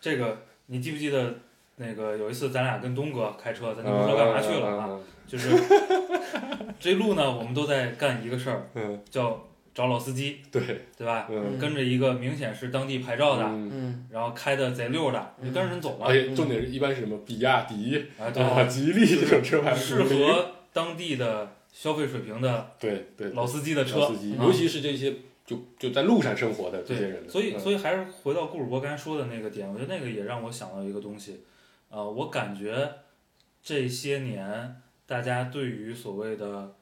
[0.00, 1.34] 这个你记不记得
[1.76, 5.48] 那个有一次咱俩跟东哥开车，咱就不知道干嘛去了啊，嗯就是
[6.78, 9.42] 这路呢，我们都在干一个事儿，嗯，叫
[9.74, 10.62] 找老司机，对，
[10.96, 11.26] 对吧？
[11.28, 13.42] 嗯，跟着一个明显是当地牌照的，
[14.08, 16.14] 然后开的贼溜的，你就跟着人走嘛而。
[16.14, 18.40] 且重点是一般是什么比亚迪啊，对。
[18.40, 23.30] 啊、吉利这种车牌，适合当地的消费水平的对对。
[23.30, 24.10] 老司机的车，
[24.40, 25.12] 尤其是这些
[25.44, 27.58] 就就在路上生活的这些人，，所以嗯。
[27.58, 31.40] 所以还是回到顾主播刚才说的那个点，我觉得那个也让我想到一个东西，
[31.90, 32.92] 呃，我感觉
[33.60, 36.72] 这些年大家对于所谓的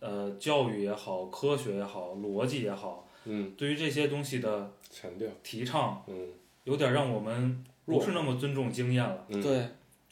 [0.00, 6.28] 呃教育也好、科学也好、逻辑也好，嗯，对于这些东西的强调，提倡，嗯。
[6.64, 9.68] 有点让我们不是那么尊重经验了，嗯，，对。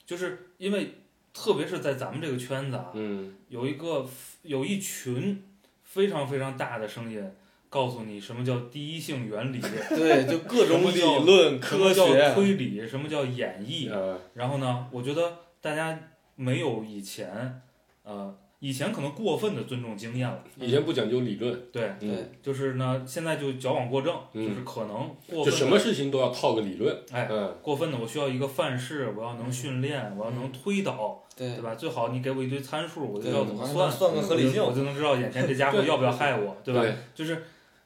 [0.07, 0.93] 就是因为
[1.35, 3.35] 特别是在咱们这个圈子啊，嗯。
[3.49, 4.09] 有一个
[4.43, 5.43] 有一群
[5.83, 7.23] 非常非常大的声音，
[7.69, 9.61] 告诉你什么叫第一性原理，
[9.91, 13.93] 对，就各种理论、科学，推理，什么叫演绎。
[13.93, 15.99] 呃然后呢，我觉得大家
[16.37, 17.61] 没有以前，
[18.03, 31.75] 呃，以前可能过分的尊重经验了，以前不讲究理论，对，嗯，对，就是呢，现在就矫枉过正，嗯就是可能过就分地什么事情都要套个理论，哎嗯，过分的，我需要一个范式，我要能训练，我要能推导，对对吧？
[31.75, 36.81] 最好你给我一堆参数，我就对，知道怎么算，算个合理性我，就能知道眼前这家伙要不要害我，对吧？
[36.81, 37.43] 对就是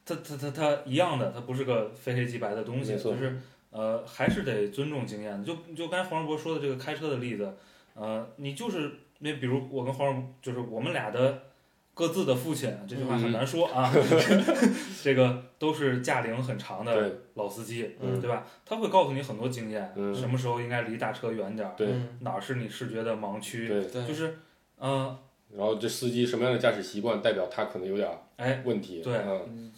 [0.07, 3.37] 它它它它一样的，它不是个非黑即白的东西，就是
[3.71, 5.45] 呃还是得尊重经验。
[5.45, 7.53] 就就刚才黄世博说的这个开车的例子，
[7.95, 11.43] 呃，你就是那比如我跟黄蓉就是我们俩的
[11.95, 13.91] 各自的父亲，这句话很难说啊，
[15.03, 18.47] 这个都是驾龄很长的老司机，嗯对吧？
[18.64, 21.75] 他会告诉你很多经验，嗯什么时候应该离大车远点儿，
[22.21, 24.39] 哪儿是你视觉的盲区，对，对，就是
[24.79, 25.18] 呃，
[25.55, 29.12] 然后这司机什么样的驾驶习惯，代表他可能有点哎，问题，对，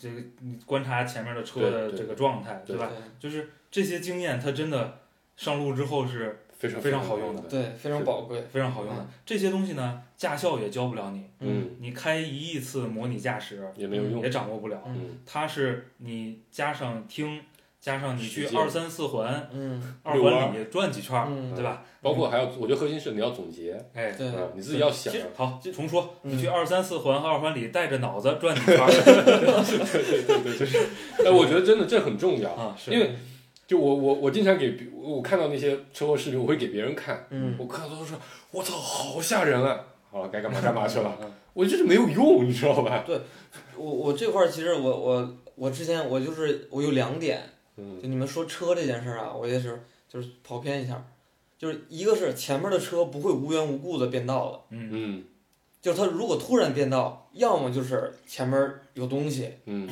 [0.01, 2.88] 这个你观察前面的车的这个状态，对吧？
[2.88, 4.99] 对就是这些经验，他真的
[5.36, 9.04] 上路之后是非常非常好用的，对，非常宝贵，非常好用的。
[9.26, 14.80] 这些东西呢，驾校也教不了你，嗯，你开一亿次模拟驾驶也没有用也，掌握不了。
[14.86, 17.40] 嗯，它是你加上听，
[17.80, 21.82] 加上你去二三四环、嗯二环里转几圈对吧？
[22.00, 30.78] 包括还要，我觉得核心是你要总结，哎，对，嗯，你自己要想好，重说，嗯你去二三四环和二环里带着脑子转几圈儿 对对对，就是，
[31.26, 33.16] 哎，我觉得真的这很重要，啊，是因为
[33.73, 37.57] 就我我我经常给别我看到那些车祸视频，我会给别人看，嗯。
[37.59, 38.18] 我看到都说，
[38.51, 39.81] 我操，好吓人啊！
[40.11, 41.16] 好了，该干嘛干嘛去了。
[41.23, 41.33] 嗯。
[41.55, 43.03] 我就是没有用，你知道吧？
[43.07, 43.18] 对
[43.75, 47.43] 我我这块儿其实我我我之前我就是我有两点，
[47.79, 47.99] 嗯。
[48.03, 51.03] 就你们说车这件事儿啊，我也是就是跑偏一下，
[51.57, 54.91] 就是一个是前面的车不会无缘无故的变道的，嗯。
[54.93, 55.25] 嗯。
[55.81, 59.89] 就是它如果突然变道，要么就是前面有东西，嗯，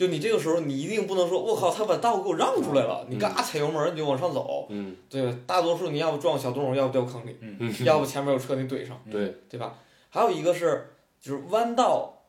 [0.00, 4.96] 就你这个时候你一定不能说我靠他把道给我让出来了，你嘎踩油门你就往上走，嗯。
[5.10, 5.30] 对？
[5.46, 9.74] 大多数你要不撞小动物，要不掉坑里，嗯，要不前面有车给你怼上，对，对吧？
[10.08, 12.22] 还有一个是就是弯道，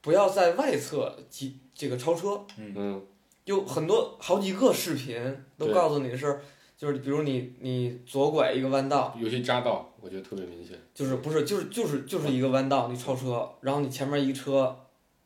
[0.00, 3.02] 不要在外侧急这个超车，嗯。
[3.44, 6.40] 有很多好几个视频都告诉你是，
[6.78, 10.74] 就是比如你你左拐一个弯道，有些匝道我觉得特别明显。
[10.94, 14.74] 就是不是就是就是就是一个弯道，你超车，然后你前面一车，呃，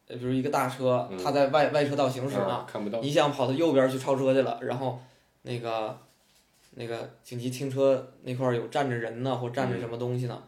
[0.07, 3.01] 比如一个大车，嗯它在外外车道行驶呢啊，看不到。
[3.01, 5.01] 你想跑到右边去超车去了，然后
[5.43, 5.99] 那个
[6.73, 10.43] 那个紧急停车那块儿有站着人呢，或站着什么东西呢，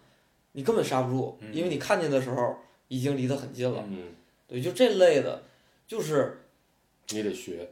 [0.52, 2.56] 你根本刹不住，嗯因为你看见的时候
[2.88, 3.82] 已经离得很近了。
[3.88, 4.14] 嗯，
[4.46, 5.42] 对，就这类的，
[5.86, 6.42] 就是
[7.10, 7.70] 你得学。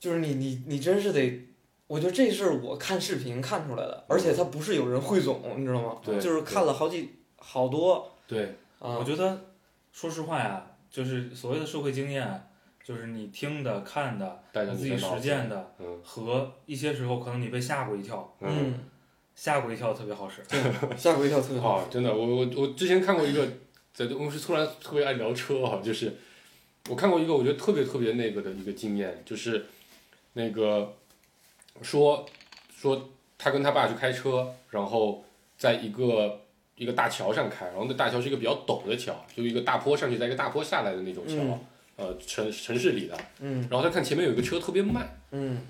[0.00, 1.46] 就是你你你真是得，
[1.86, 5.98] 我觉得这是我看视频看出来的，而且它不是有人汇总，你知道吗？
[6.04, 9.44] 对就是看了好几好多对，啊我，觉得，
[9.92, 12.48] 说实话呀，就是所谓的社会经验，
[12.84, 18.48] 就是你听的、看的、带着你自己实践的，嗯和一些时候可能你被吓过一跳，嗯。
[18.50, 18.88] 嗯，
[19.34, 20.44] 吓过一跳特别好使。
[20.94, 21.76] 吓过一跳，特别好。
[21.76, 23.48] 啊，真的，我我我之前看过一个，
[23.94, 26.14] 在我是突然特别爱聊车啊，就是
[26.90, 29.64] 我看过一个我觉得特别特别那个的一个经验，就是
[30.34, 30.94] 那个
[31.80, 32.26] 说
[32.76, 35.24] 说他跟他爸去开车，然后
[35.56, 36.42] 在一个
[36.76, 41.60] 一个大桥上开，然后那大桥是一个比较陡的桥，就一个大坡上去，再一个大坡下来的那种桥，嗯
[41.96, 45.60] 呃，城城市里的，嗯然后他看前面有一个车特别慢，嗯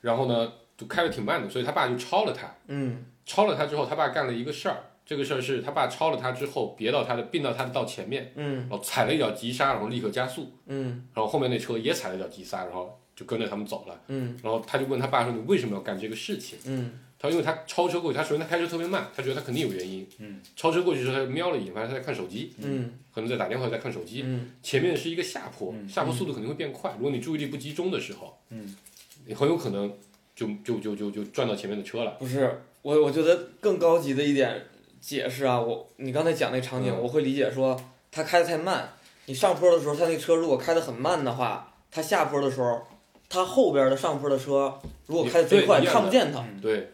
[0.00, 2.52] 然后呢就开的挺慢的，所以他爸就超了他。
[2.68, 14.00] 嗯超了他之后，他爸干了一个事儿，这个事儿是他爸超了他之后，别到他的并到他的道前面，嗯然后踩了一脚急刹，然后立刻加速，嗯然后后面那车也踩了一脚急刹，然后就跟着他们走了。
[14.08, 20.06] 嗯然后他就问他爸说：“你为什么要干这个事情嗯？”他说：“因为他超车过去，他首先他开车特别慢，他觉得他肯定有原因。
[20.18, 24.22] 嗯，超车过去之后，他瞄了一眼，发现他在看手机，嗯可能在打电话，在看手机。
[24.26, 26.92] 嗯前面是一个下坡，嗯下坡速度肯定会变快。
[26.98, 28.76] 如果你注意力不集中的时候，嗯，
[29.24, 29.90] 你很有可能
[30.36, 32.10] 就就就就就撞到前面的车了。
[32.18, 34.66] 不是我，我觉得更高级的一点
[35.00, 37.80] 解释啊，我你刚才讲那场景，嗯我会理解说
[38.12, 38.92] 他开的太慢，
[39.24, 42.82] 你上坡的时候，他那车如果开的很慢的话，他下坡的时候，
[43.30, 46.90] 他后边的上坡的车如果开的最快，看不见他，嗯，对，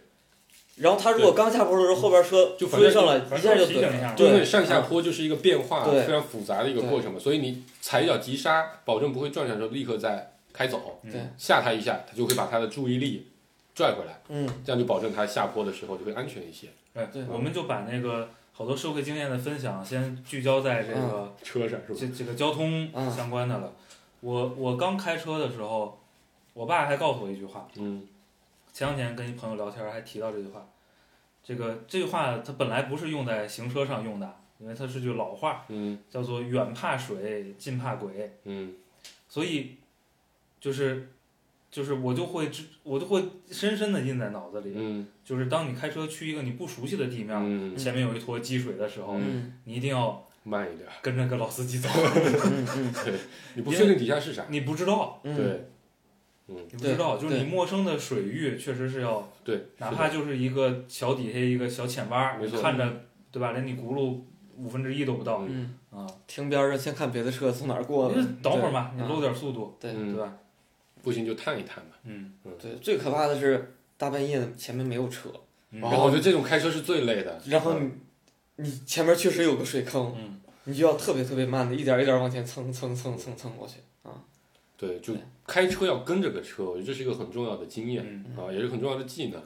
[0.81, 6.01] 然后他如果刚下坡的时候，后边车就追上来，一下就怼正提醒一下就因为对，上下坡就是一个变化对。
[6.03, 11.21] 非常复杂的一个过程嘛，所以你踩一脚急刹，保证不会撞上之后立刻再开走，对。
[11.37, 13.27] 吓他一下，他就会把他的注意力
[13.75, 14.49] 拽回来，嗯。
[14.65, 16.69] 这样就保证他下坡的时候就会安全一些。
[16.95, 21.99] 哎对，我们就把那个好多社会经验的分享先聚焦在这个车上是吧？
[22.01, 23.71] 这这个交通嗯相关的了。
[24.21, 26.01] 我我刚开车的时候，
[26.55, 28.07] 我爸还告诉我一句话，嗯。
[28.73, 30.65] 前两天跟一朋友聊天还提到这句话，
[31.51, 35.99] 这个这句话它本来不是用在行车上用的，因为它是句老话，嗯。
[36.09, 38.31] 叫做远怕水，近怕鬼。
[38.45, 38.73] 嗯。
[39.29, 39.75] 所以
[40.61, 41.09] 就是
[41.69, 44.75] 就是我就会知，我就会深深的印在脑子里。
[44.77, 45.05] 嗯。
[45.25, 53.19] 就是当你开车去一个你不熟悉的地面，嗯，前面有一坨积水的时候，嗯你一定要慢一点，跟着个老司机走，嗯嗯
[53.57, 55.21] 你不确定底下是啥，你不知道，
[56.51, 64.21] 嗯，你不知道，就是你陌生的水域确实是要，对，哪怕就是一个桥底下一个小浅洼，看着对吧，连你轱辘
[64.57, 66.07] 五分之一都不到嗯，啊。
[66.27, 69.93] 停边儿上先看别的车从哪儿过的，等会儿嘛，你露点速度，对。
[70.15, 70.37] 吧？
[71.03, 71.97] 不行就探一探吧。
[72.05, 75.31] 嗯，对，最可怕的是大半夜前面没有车，
[75.71, 77.91] 嗯然后我觉得这种开车是最累的，然后你
[78.57, 80.41] 你前面确实有个水坑，嗯。
[80.65, 84.13] 你就要特别特别慢的一点一点往前蹭蹭蹭蹭蹭过去啊。
[84.81, 85.13] 对，就
[85.47, 88.03] 开车要跟着个车，我觉得这是一个很重要的经验
[88.35, 89.39] 嗯，啊，也是很重要的技能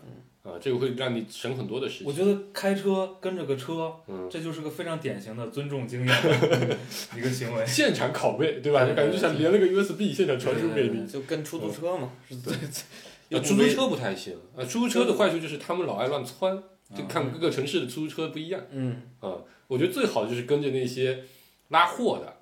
[0.45, 2.07] 啊，这个会让你省很多的时间。
[2.07, 6.77] 我觉得开车跟着个车，嗯，这就是个非常典型的尊重经验的
[7.19, 7.67] 一个行为。
[7.67, 8.87] 现场拷贝，对吧？
[8.87, 11.05] 就感觉就像连了个 USB 现场传输给你。
[11.05, 12.85] 就跟出租车嘛，是最最
[13.31, 16.63] 呃，出租车不太行，啊，出租车的坏处就是他们老爱乱窜，
[16.95, 19.39] 就啊看各个城市的出租车不一样嗯啊。
[19.67, 21.25] 我觉得最好的就是跟着那些
[21.71, 22.37] 拉货的，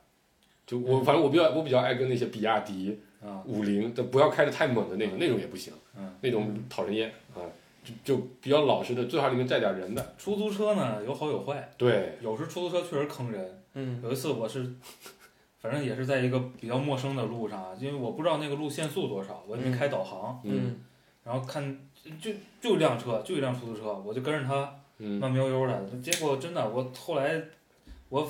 [0.66, 7.42] 就我反正我比较我比较爱跟那些比亚迪、啊，五菱的，不要开的太猛的那种，那种也不行，嗯，那种讨人厌啊。
[7.84, 10.14] 就就比较老实的，最好里面载点人的。
[10.16, 13.60] 出租车呢有好有坏，对，有时出租车确实坑人。
[13.74, 14.00] 嗯。
[14.04, 14.72] 有一次我是，
[15.60, 20.78] 反正也是在一个比较陌生的路上啊，因为我不知道那个路限速多少，我也没开导航，嗯。
[21.24, 21.76] 然后看
[22.20, 27.42] 就就一辆车，就一辆出租车，我就跟着他嗯，慢悠悠的，结果真的我后来
[28.08, 28.24] 我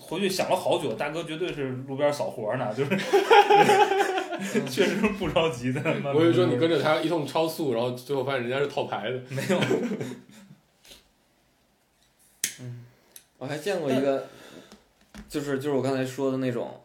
[0.00, 2.90] 回去想了好久，大哥绝对是路边扫活呢，就是
[4.70, 5.80] 确实不着急的。
[6.14, 9.20] 我就说你跟着他一通超速，然后最后发现人家是套牌的。
[9.30, 9.60] 没有，
[12.60, 12.84] 嗯
[13.38, 14.28] 我还见过一个，
[15.28, 16.80] 就是就是我刚才说的那种，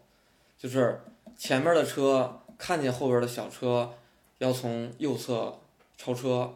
[0.57, 0.99] 就是
[1.37, 3.93] 前面的车看见后边的小车
[4.39, 5.59] 要从右侧
[5.95, 6.55] 超车，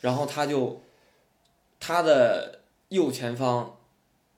[0.00, 0.80] 然后他就
[1.80, 3.76] 他的右前方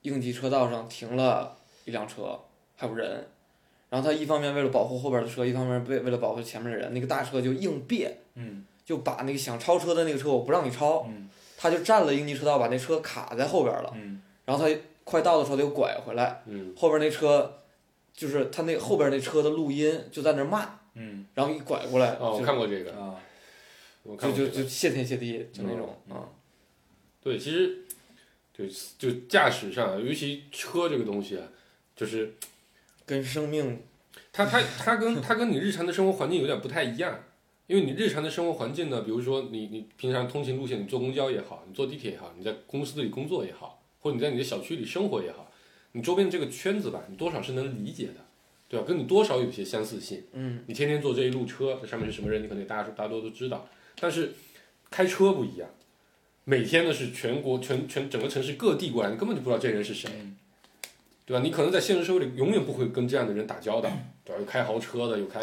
[0.05, 2.39] 应急车道上停了一辆车，
[2.77, 3.27] 还有人，
[3.91, 13.93] 然后他一方面为了保护后边的车，一方面为为了保护前面的人，那个大车就硬别，嗯就把那个想超车的那个车我不让你超，嗯他就占了应急车道，把那车卡在后边了。
[13.95, 14.75] 嗯然后他
[15.05, 17.61] 快到的时候，他又拐回来，嗯后边那车
[18.13, 23.15] 就是他那后边那车的录音就在那儿骂，嗯然后一拐过来，哦，我就看过这个，啊，
[24.03, 24.51] 我看过这个。
[24.51, 26.29] 就就就谢天谢地，就那种嗯啊，
[27.23, 27.84] 对，其实
[28.57, 28.65] 就
[28.97, 31.49] 就驾驶上，尤其车这个东西啊，
[31.97, 32.35] 就是
[33.05, 33.83] 跟生命
[34.33, 37.19] 它它它跟它跟你日常的生活环境有点不太一样，
[37.67, 45.51] 因为你日常的生活环境呢，比如说你你平常通勤路线，你坐公交也好，你坐地铁也好，你在公司里工作也好，或者你在你的小区里生活也好，
[45.93, 48.25] 你周边这个圈子吧，你多少是能理解的，
[48.69, 48.87] 对吧？
[48.87, 50.23] 跟你多少有些相似性。
[50.33, 53.69] 嗯你天天坐这一路车，这上面是什么人，你可能大家大多都知道。
[53.99, 54.33] 但是
[54.91, 55.69] 开车不一样，
[56.45, 60.37] 每天呢是全国全全整个城市各地过来，你根本就不知道这人是谁，嗯
[61.27, 61.43] 对吧？
[61.43, 63.91] 你可能在现实社会里永远不会跟这样的人打交道，
[64.25, 64.41] 对吧？
[64.41, 65.41] 有开豪车的，有开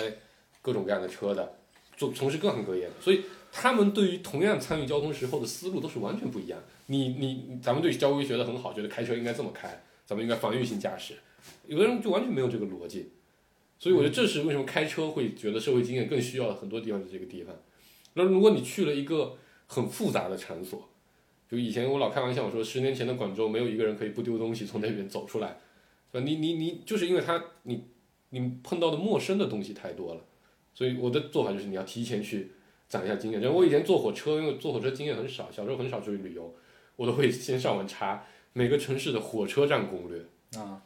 [0.62, 1.54] 各种各样的车的，
[1.98, 6.60] 做从事各行各业的，所以他们对于同样参与交通时候的思路都是完全不一样。
[6.86, 11.16] 你你咱们对交规学的很好，觉得开车应该这么开，咱们应该防御性驾驶，
[11.66, 13.10] 有的人就完全没有这个逻辑。
[13.80, 17.56] 所以我觉得这是为什么开车会觉得社会经验更需要很多地方的这个地方。
[18.14, 19.36] 那如果你去了一个
[19.66, 20.88] 很复杂的场所，
[21.52, 25.58] 就以前我老开玩笑我说，十年前的广州没有一个人可以不丢东西从那边走出来，
[26.10, 26.26] 对吧？
[26.26, 27.84] 你你你就是因为他你
[28.30, 30.22] 你碰到的陌生的东西太多了，
[30.74, 32.54] 所以我的做法就是你要提前去
[32.88, 33.42] 攒一下经验。
[33.42, 36.56] 就我以前坐火车，因为坐火车经验很少，小时候很少出去旅游，
[36.96, 40.26] 我都会先上网查每个城市的火车站攻略。
[40.58, 40.82] 啊，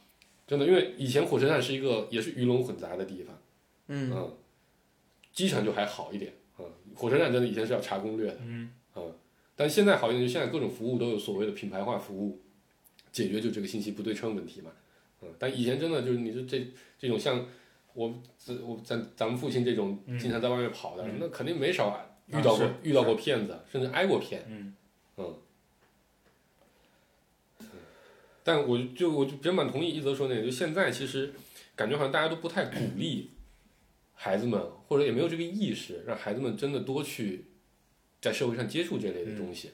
[0.47, 3.37] 真的，因为以前火车站是一个也是鱼龙混杂的地方，
[3.89, 4.11] 嗯。
[4.11, 4.33] 嗯，
[5.31, 8.71] 机场就还好一点，嗯，火车站真的以前是要查攻略的，嗯嗯，
[9.55, 12.41] 但现在好一点，就现在各种服务都有所谓的品牌化服务，
[13.11, 14.71] 解决就这个信息不对称问题嘛，
[15.21, 16.67] 嗯，但以前真的就是你说这
[16.99, 17.45] 这种像
[17.93, 20.19] 我这我咱咱们父亲这种嗯。
[20.19, 21.17] 经常在外面跑的，嗯。
[21.19, 24.43] 那肯定没少遇啊到过、是遇到过骗子，甚至挨过骗。
[24.49, 24.73] 嗯。
[28.43, 31.33] 但我就我就比较蛮同意一泽说那个，就现在其实
[31.75, 33.31] 感觉好像大家都不太鼓励
[34.13, 37.45] 孩子们，或者也没有这个意识，让孩子们真的多去
[38.21, 39.71] 在社会上接触这类的东西。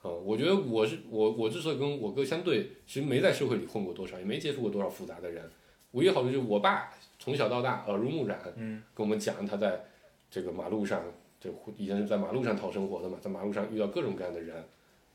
[0.00, 5.50] 啊、我觉得我是我我之所以跟我哥相对，其实没在社会里混过多少，也没接触过多少复杂的人。
[5.92, 9.84] 唯一好处就是我爸从小到大耳濡目染，嗯跟我们讲他在
[10.30, 11.02] 这个马路上，
[11.40, 14.64] 就以前是在马路上讨生活的嘛，在马路上遇到各种各样的人，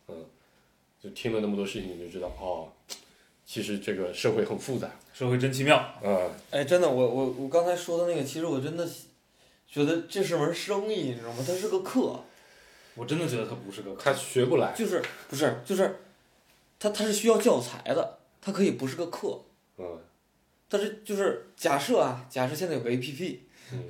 [0.09, 0.25] 嗯，
[1.01, 2.67] 就听了那么多事情，你就知道哦，
[3.45, 5.77] 其实这个社会很复杂社会真奇妙。
[5.77, 8.85] 啊、哎，真的，我我我刚才说的那个，其实我真的
[9.67, 11.43] 觉得这是门生意，你知道吗？
[11.47, 12.19] 它是个课，
[12.95, 15.99] 我真的觉得他不是个他学不来，就是不是就是，
[16.79, 19.41] 他他是需要教材的，他可以不是个课，
[19.77, 19.99] 嗯。
[20.69, 23.83] 但是就是假设啊，假设现在有个 A P P，嗯。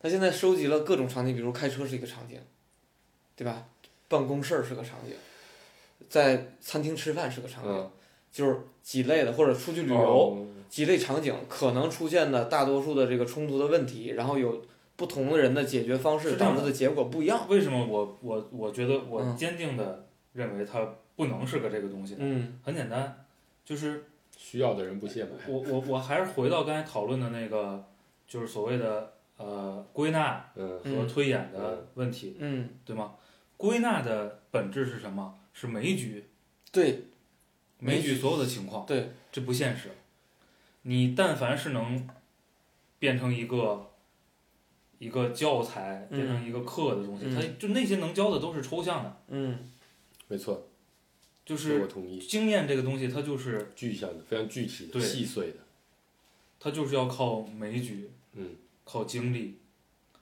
[0.00, 2.40] 它现在收集了各种场景，比如开车是一个场景，
[3.34, 3.66] 对吧？
[4.06, 5.12] 办公室儿是个场景，
[6.08, 7.90] 在餐厅吃饭是个场景，嗯，
[8.30, 10.46] 就是几类的，或者出去旅游、哦。
[10.68, 14.64] 几类场景可能出现的大多数的这个冲突的问题，然后有
[14.98, 16.60] 不同的人的解决方式，这样的。
[16.60, 17.46] 导致的结果不一样。
[17.48, 19.36] 为什么我我我觉得我嗯。
[19.36, 22.20] 坚定的认为它不能是个这个东西呢？
[22.22, 22.58] 嗯。
[22.64, 23.24] 很简单，
[23.64, 24.04] 就是
[24.36, 27.86] 需要的人不限买，我我我还是回到刚才讨论的那个，
[28.26, 30.68] 就是所谓的呃归纳嗯。
[30.80, 31.08] 和嗯。
[31.08, 33.14] 推演的问题，嗯，对吗？
[33.56, 35.38] 归纳的本质是什么？
[35.52, 36.24] 是枚举，
[36.72, 37.04] 对。
[37.80, 39.90] 枚枚举所有的情况，对，这不现实。
[40.82, 42.08] 你但凡是能
[42.98, 43.87] 变成一个
[44.98, 49.58] 一个教材，嗯变成一个课的东西，嗯它就那些能教的都是抽象的，嗯
[50.26, 50.68] 没错，
[51.44, 55.58] 就是我同意，经验这个东西，它就是具象的，非常具体的、对细碎的，
[56.60, 59.58] 它就是要靠枚举，嗯，靠经历。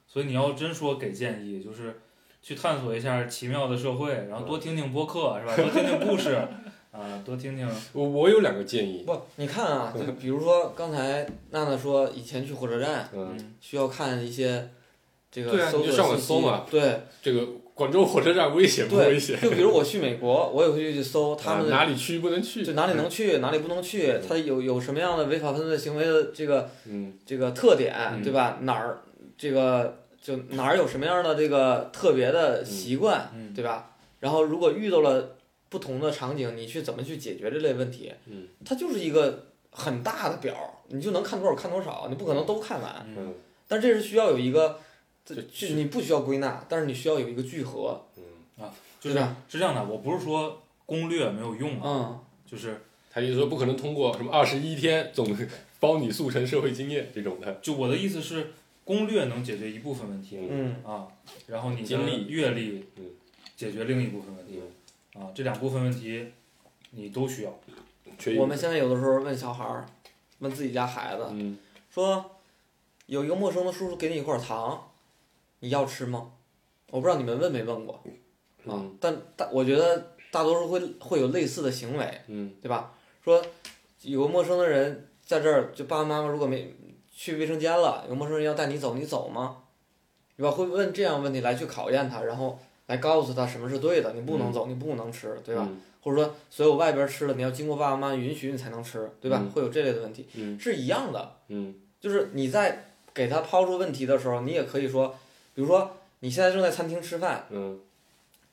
[0.09, 1.99] 所以你要真说给建议，就是
[2.41, 5.55] 去探索一下奇妙的社会，然后多听听播客，是吧？
[5.55, 6.47] 多听听故事，
[6.91, 7.67] 啊，多听听。
[7.93, 14.69] 我我有两个建议，不，你看啊，就比如说刚才娜娜说以前去火车站嗯，嗯，需要看一些
[15.31, 16.27] 这个对啊搜索你就上网信息。
[16.27, 16.65] 搜嘛。
[16.71, 17.01] 对。
[17.21, 19.39] 这个广州火车站危险不危对，险？
[19.39, 22.63] 就比如我去美国，我也会去搜他啊们的哪里去不能去？
[22.65, 27.13] 就哪里能去，哪里不能去，他有有什么样的违法犯罪行为的这个嗯。
[27.23, 28.23] 这个特点，嗯。
[28.23, 28.57] 对吧？
[28.61, 28.97] 哪儿
[29.37, 33.53] 这个就哪儿有什么样的这个特别的习惯，嗯。
[33.53, 33.91] 对吧？
[34.21, 35.36] 然后如果遇到了
[35.69, 38.11] 不同的场景，你去怎么去解决这类问题？
[38.25, 43.05] 嗯它就是一个很大的表，你就能看多少看多少，你不可能都看完。
[43.07, 43.33] 嗯嗯
[43.67, 44.79] 但这是需要有一个，
[45.25, 48.01] 这这这你不需要归纳，但是你需要有一个聚合。
[48.15, 55.27] 嗯啊，就是对吧是这样的，我不是说攻略没有用啊，嗯，就是他意思说不可能通过什么二十一天总
[55.79, 58.53] 帮你速成社会经验这种的，就我的意思是，
[58.83, 61.07] 攻略能解决一部分问题嗯啊，
[61.47, 63.05] 然后你的经历阅历嗯
[63.55, 64.61] 解决另一部分问题
[65.19, 66.31] 啊，这两部分问题
[66.91, 67.59] 你都需要。
[68.37, 69.85] 我们现在有的时候问小孩儿，
[70.39, 71.57] 问自己家孩子，嗯
[71.89, 72.31] 说
[73.05, 74.91] 有一个陌生的叔叔给你一块糖，
[75.59, 76.31] 你要吃吗？
[76.89, 78.01] 我不知道你们问没问过啊
[78.65, 82.93] 嗯，但大我觉得大多数会会有类似的行为，嗯对吧？
[83.23, 83.43] 说
[84.01, 86.73] 有个陌生的人在这儿，就爸爸妈妈如果没
[87.11, 89.63] 去卫生间了，有陌生人要带你走，你走吗？
[90.35, 90.51] 对吧？
[90.51, 95.65] 会问这样问题来去考验他，然后来告诉他什么是对的，你不能走，你不能吃，对吧？
[95.69, 99.39] 嗯或者说所有外边吃的你要经过爸爸妈妈允许你才能吃，对吧？
[99.43, 101.33] 嗯会有这类的问题，嗯是一样的。
[101.49, 105.09] 嗯就是你在给他抛出问题的时候，你也可以说，
[105.53, 107.77] 比如说你现在正在餐厅吃饭，嗯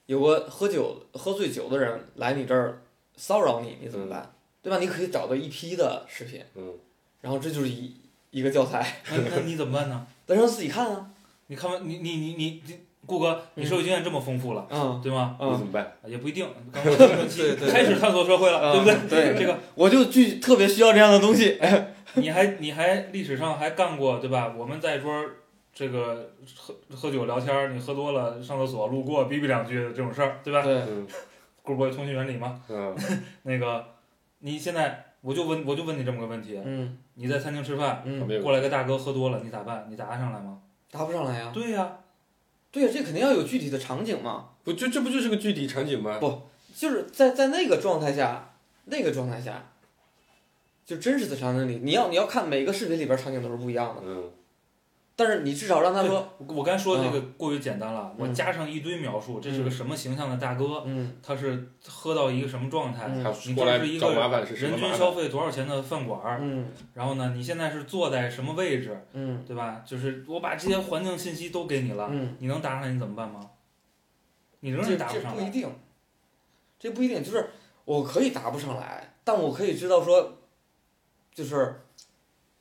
[0.06, 2.82] 有个喝酒喝醉酒的人来你这儿
[3.16, 4.34] 骚扰你，你怎么办？
[4.60, 4.78] 对吧？
[4.80, 6.74] 你可以找到一批的视频，嗯
[7.20, 7.94] 然后这就是一
[8.30, 10.04] 一个教材，那那你怎么办呢？
[10.26, 11.10] 但让自己看啊，
[11.46, 15.36] 你看完你你你你你，顾哥，你社会经验这么丰富了，嗯对吗？
[15.40, 15.92] 嗯怎嗯么办？
[16.06, 18.94] 也不一定， 刚刚开始探索社会了，对不对？
[18.94, 21.58] 嗯对这个 我就具特别需要这样的东西，
[22.14, 24.52] 你还你还历史上还干过对吧？
[24.56, 25.10] 我们在一桌
[25.72, 30.62] 这个喝喝酒聊天，你喝多了上厕所路过逼逼两句这种事儿，对吧？
[30.62, 31.06] 对，嗯
[31.62, 32.94] 顾哥通讯原理嘛，嗯
[33.42, 33.84] 那个
[34.40, 39.86] 你现在我就问我就问你这么个问题，嗯你在餐厅吃饭，嗯，过来个大哥喝多了，你咋办？
[39.88, 40.58] 你答得上来吗？
[40.90, 41.90] 答不上来呀，对呀、
[42.74, 46.18] 对呀，这肯定要有具体的场景嘛，不就这不就是个具体场景吗？
[46.18, 46.42] 不
[46.74, 48.56] 就是在在那个状态下，
[48.86, 49.70] 那个状态下，
[50.84, 54.28] 就真实的场景里，你要你要看每个视频里边场景都是不一样的，嗯
[55.16, 65.12] 但是你至少让他说， 我我刚才说这个过于简单了，我嗯加上一堆描述，这是个什么形象的大哥，嗯他是喝到一个什么状态，嗯你过来这是一个人均消？
[65.12, 66.20] 费多少钱的饭馆
[66.94, 69.82] 然后呢，你现在是坐在什么位置，嗯对吧？
[69.86, 73.50] 就是我把这些环境信息都给你了，嗯，你能答上来，你怎么办吗？
[74.60, 75.38] 你仍然答不上来。
[75.38, 75.68] 这不一定，
[76.78, 77.50] 这不一定，就是
[77.84, 80.38] 我可以答不上来，但我可以知道说，
[81.32, 81.82] 就是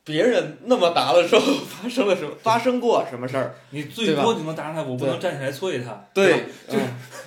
[0.05, 3.55] 别人那么答的时候发生了什么， 发生过什么事儿。
[3.69, 6.05] 你最多就能答上来，我不能站起来啐他。
[6.13, 6.79] 对，嗯，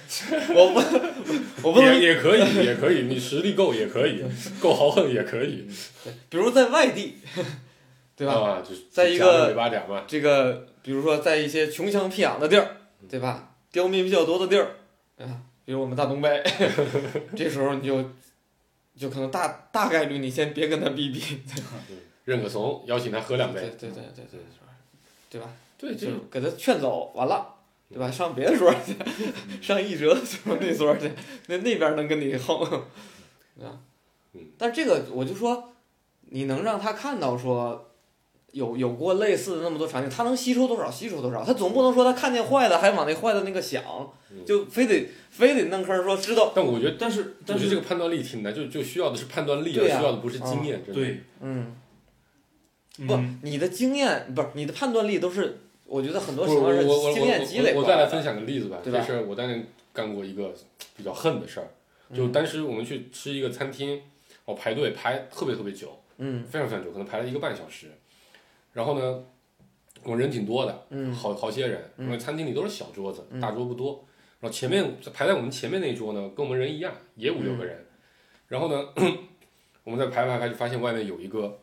[0.54, 4.22] 我不，我不能也也可以，也可以，你实力够也可以，
[4.60, 5.66] 够豪横也可以，
[6.28, 7.16] 比如在外地，
[8.16, 8.34] 对吧？
[8.34, 9.54] 啊，就是在一个
[10.06, 12.76] 这个，比如说在一些穷乡僻壤的地儿，
[13.08, 13.54] 对吧？
[13.72, 14.76] 刁民比较多的地儿，
[15.18, 15.40] 啊？
[15.64, 16.42] 比如我们大东北，
[17.34, 18.10] 这时候你就，
[18.96, 21.20] 就可能大大概率你先别跟他逼逼，
[22.26, 24.40] 认个怂，邀请他喝两杯，对对对对，
[25.30, 25.48] 对吧？
[25.78, 27.54] 对，这就给他劝走，完了，
[27.88, 28.10] 对吧？
[28.10, 28.94] 上别的桌去，
[29.62, 31.10] 上一哲说那桌去，
[31.46, 32.60] 那那边能跟你横，
[33.58, 33.78] 对吧
[34.34, 34.42] 嗯？
[34.58, 35.72] 但这个我就说，
[36.30, 37.82] 你能让他看到说。
[38.52, 43.82] 有有过类似的那么多场景，他能吸收多少吸收多少，他总不能说他看见坏的还往那坏的那个想，
[44.30, 50.82] 嗯就非得非得弄坑说知道，但我觉得，但是我但是觉得这个判断力挺难，就就需要的是判断力，对呀而需要的不是经验。
[50.82, 51.76] 真的，对，嗯，
[52.98, 57.84] 不嗯，你的经验不是你的判断力都是，我觉得很多时候我情况是经验积累我。
[57.84, 58.78] 再来分享个例子吧。
[58.84, 60.54] 这事儿我当年干过一个
[60.96, 61.68] 比较恨的事儿，
[62.14, 64.00] 就嗯当时我们去吃一个餐厅，
[64.44, 67.88] 我排队排特别特别久，嗯非常非常久，可能排了一个半小时。
[68.72, 69.24] 然后呢，
[70.02, 74.04] 我们人挺多的，嗯好好些人，嗯因为餐厅里都是小桌子，嗯大桌不多。
[74.40, 77.86] 然后前面排在我们前面那一桌呢，跟我们人一样，也五六个人。
[78.48, 78.88] 然后呢，
[79.82, 81.58] 我们在排排排就发现外面有一个，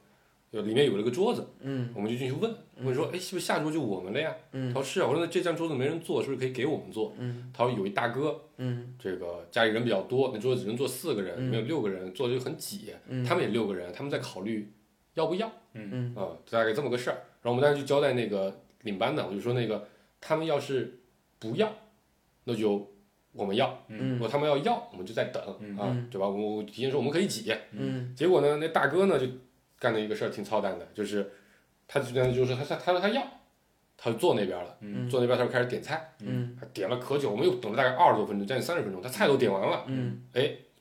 [0.54, 4.30] 有里面有了个桌子，嗯我们就进去问，问说，哎，是不是下桌就我们了呀？
[4.51, 7.12] 他嗯说是啊，我说那这张桌子没人坐，是不是可以给我们坐？
[7.18, 12.93] 嗯他说有一大哥，嗯这个家里人比较多，那桌子只能坐四个人，嗯里面有六个人，坐的就很挤。
[13.08, 14.72] 嗯，他们也六个人，他们在考虑
[15.16, 17.18] 要不要嗯啊、大概这么个事儿。
[17.41, 19.88] 然后我们当时就交代那个领班的，我就说那个
[20.22, 20.99] 他们要是
[21.39, 21.74] 不要，
[22.43, 22.91] 那就
[23.32, 26.28] 我们要；如嗯果他们要要，我们就在等嗯啊嗯，对吧？
[26.28, 27.51] 我我提前说我们可以挤。
[27.72, 29.26] 嗯结果呢，那大哥呢就
[29.84, 31.30] 干的一个事儿，挺操蛋的，就是
[31.88, 33.22] 他就就是他他他说他要，
[33.98, 40.24] 他就坐那边了，嗯坐那边他就开始点菜，嗯他点了可久，我们又等了大概二十多分钟，将近三十分钟，他菜都点完了，嗯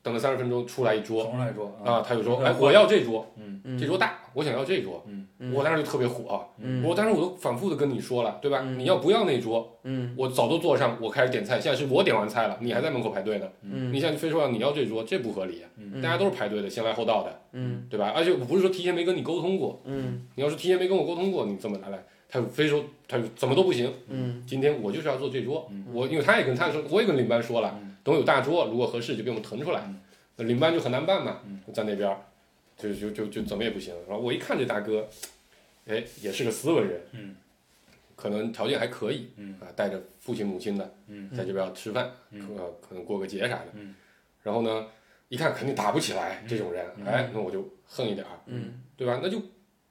[0.03, 8.61] 等了三十分钟出来一桌重来桌啊，他就说，嗯哎，我要这桌，嗯，这桌大，我想要这桌，嗯我当时就特别火，嗯我当时我都反复的跟你说了，对吧？
[8.65, 8.79] 嗯？
[8.79, 10.15] 你要不要那桌，嗯？
[10.17, 13.93] 我早都坐上，我开始点菜，现在是我点完菜了，你还在门口排队呢，嗯。
[13.93, 18.13] 你现在非说要你要这桌，这不合理，嗯大家都是排队的，先来后到的，嗯对吧？
[18.15, 24.43] 而且我不是说提前没跟你沟通过，嗯你要是提前没跟我沟通过，你怎么来来，他就非说他就怎么都不行，嗯。
[24.47, 30.01] 今天我就是要坐这桌，嗯我因为他也跟他说，我也跟领班说了，等有大桌，如果合适就给我们腾出来嗯。
[30.37, 32.17] 那领班就很难办嘛嗯，在那边，
[32.77, 33.95] 就就就就怎么也不行。
[34.09, 35.07] 然后我一看这大哥，
[35.87, 37.37] 哎，也是个斯文人，嗯
[38.17, 43.95] 可能条件还可以，嗯啊，带着父亲母亲的，嗯在这边吃饭，嗯呃，可能过个节啥的嗯。
[44.43, 44.87] 然后呢，
[45.29, 49.21] 一看肯定打不起来这种人，嗯哎，那我就横一点儿，嗯对吧？
[49.23, 49.43] 那就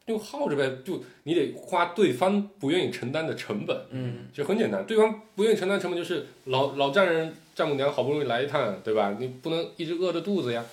[0.07, 3.77] 就耗着呗，就你得花对方不愿意承担的成本。
[3.91, 9.15] 嗯就很简单，对方不愿意承担成本，就是老老丈人丈母娘好不容易来一趟，对吧？
[9.19, 10.65] 你不能一直饿着肚子呀。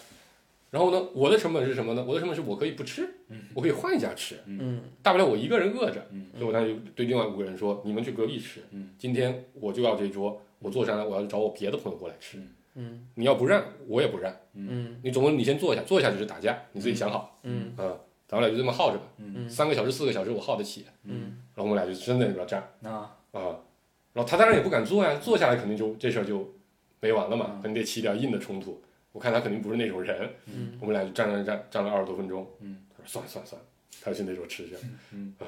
[0.70, 2.04] 然后呢，我的成本是什么呢？
[2.06, 3.08] 我的成本是我可以不吃，
[3.54, 6.06] 我可以换一家吃，嗯大不了我一个人饿着。
[6.10, 12.38] 嗯所以我当时就对另外五个人说：“你们去隔壁吃，嗯今天我就要这桌，我坐上来，我要找我别的朋友过来吃。
[12.74, 14.30] 嗯你要不让，我也不让。
[14.54, 17.40] 嗯你总不能你先坐下，坐下就是打架，你自己想好。
[17.44, 17.96] 嗯啊，
[18.28, 19.48] 咱们俩就这么耗着吧，嗯。
[19.50, 20.84] 三个小时、四个小时我耗得起。
[21.04, 21.38] 嗯。
[21.54, 22.60] 然后我们俩就真的在那边站。
[22.84, 23.16] 啊。
[23.32, 23.40] 啊，
[24.12, 26.54] 然后他当然也不敢坐呀，坐下来肯定就这事儿就
[27.00, 28.80] 没完了嘛，肯定得起点硬的冲突。
[29.12, 33.66] 我看他肯定不是那种人，嗯我们俩就站站站站了二十多分钟，嗯，他说算了算了算了，
[34.02, 34.76] 他就去那桌吃去，
[35.12, 35.46] 嗯啊，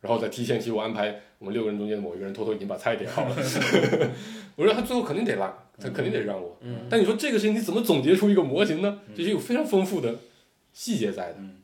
[0.00, 3.36] 然后在提前期我安排我们六个人中间的某一个人偷偷已经把菜点好了，
[4.56, 6.86] 我说他最后肯定得拉，他肯定得让我，嗯。
[6.90, 9.00] 但你说这个事情你怎么总结出一个模型呢？
[9.14, 10.16] 这是有非常丰富的
[10.72, 11.57] 细节在的，嗯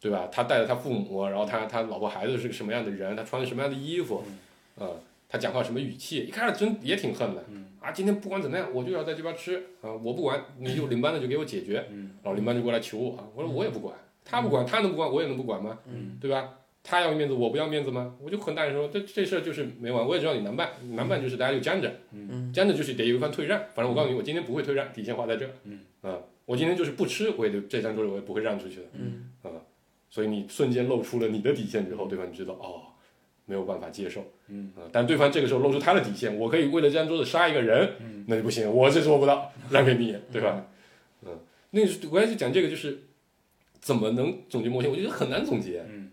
[0.00, 0.28] 对吧？
[0.30, 4.22] 他带着他父母，然后他他老婆孩子是个什么样的人，他穿什么样的衣服，
[4.78, 4.88] 啊、
[5.28, 13.94] 他讲话什么语气，一开始真也挺恨的，嗯啊，今天不管怎么样，我就要在这边吃啊，我不管，你就领班的就给我解决，嗯然后领班就过来求我，啊我说我也不管，
[14.24, 15.78] 他不管，他能不管，我也能不管吗？
[15.86, 16.54] 嗯对吧？
[16.84, 18.14] 他要面子，我不要面子吗？
[18.22, 23.58] 我就很大声说，这这事儿就是没完，我也知道你难办，难办就是大家就僵着，嗯僵着就是得有一番退让。
[23.74, 25.50] 反正我告诉你，我今天不会退让，底线画在这儿。
[25.64, 26.16] 嗯啊，
[26.46, 28.82] 我今天就是不吃，我也就这张桌子我也不会让出去的。
[28.94, 29.30] 嗯
[30.10, 32.82] 所以你瞬间露出了你的底线之后，对方就知道哦，
[33.44, 34.24] 没有办法接受。
[34.48, 40.66] 嗯啊，但对方这个时候露出他的底线，我可以为了这张桌子杀一个人，嗯那就不行，我是做不到， 让给你，对吧？
[41.22, 41.38] 嗯，
[41.70, 41.80] 那
[42.10, 43.04] 我要去讲这个，就是
[43.80, 45.84] 怎么能总结模型，我觉得很难总结。
[45.88, 46.10] 嗯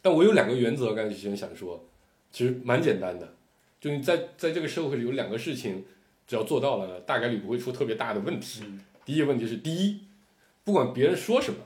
[0.00, 1.84] 但我有两个原则，刚才之前想说，
[2.30, 3.34] 其实蛮简单的，
[3.80, 5.84] 就你在在这个社会里有两个事情，
[6.24, 8.62] 只要做到了，大概率不会出特别大的问题。
[8.64, 10.00] 嗯第一个问题是，第一，
[10.64, 11.58] 不管别人说什么，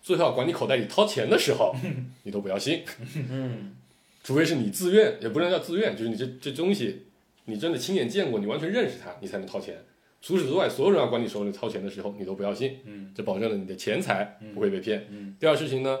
[0.00, 1.74] 最后要管你口袋里掏钱的时候，
[2.24, 2.82] 你都不要信，
[3.30, 3.76] 嗯。
[4.22, 7.06] 除非是你自愿，也不能叫自愿，就是你这这东西，
[7.46, 9.82] 你真的亲眼见过，你完全认识它，你才能掏钱。
[10.20, 13.10] 除此之外，所有人要管你手里掏钱的时候，你都不要信，嗯。
[13.14, 15.06] 这保证了你的钱财不会被骗。
[15.10, 15.34] 嗯。
[15.40, 15.98] 第二事情呢，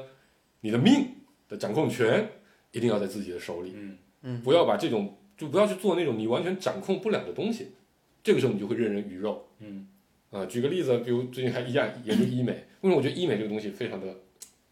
[0.60, 1.06] 你的命
[1.48, 2.28] 的掌控权
[2.72, 3.96] 一定要在自己的手里，嗯。
[4.22, 4.42] 嗯。
[4.42, 7.68] 不要把这种就不要去做那种你完全掌控不了的东西，
[8.22, 9.48] 这个时候你就会任人鱼肉。
[9.60, 9.88] 嗯。
[10.30, 14.06] 啊、举个例子，比如最近还一样研究医美，为什么我觉得医美这个东西非常的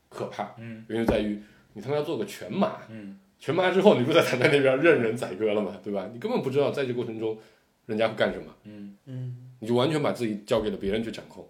[0.08, 0.54] 可怕？
[0.58, 1.40] 嗯原因在于
[1.74, 6.10] 你他妈要做个全麻，嗯全麻之后，你不在躺在那边任人宰割了嘛，对吧？
[6.12, 7.38] 你根本不知道在这过程中
[7.86, 11.48] 人家会干什么，嗯嗯你就完全把自己交给了别人去掌控。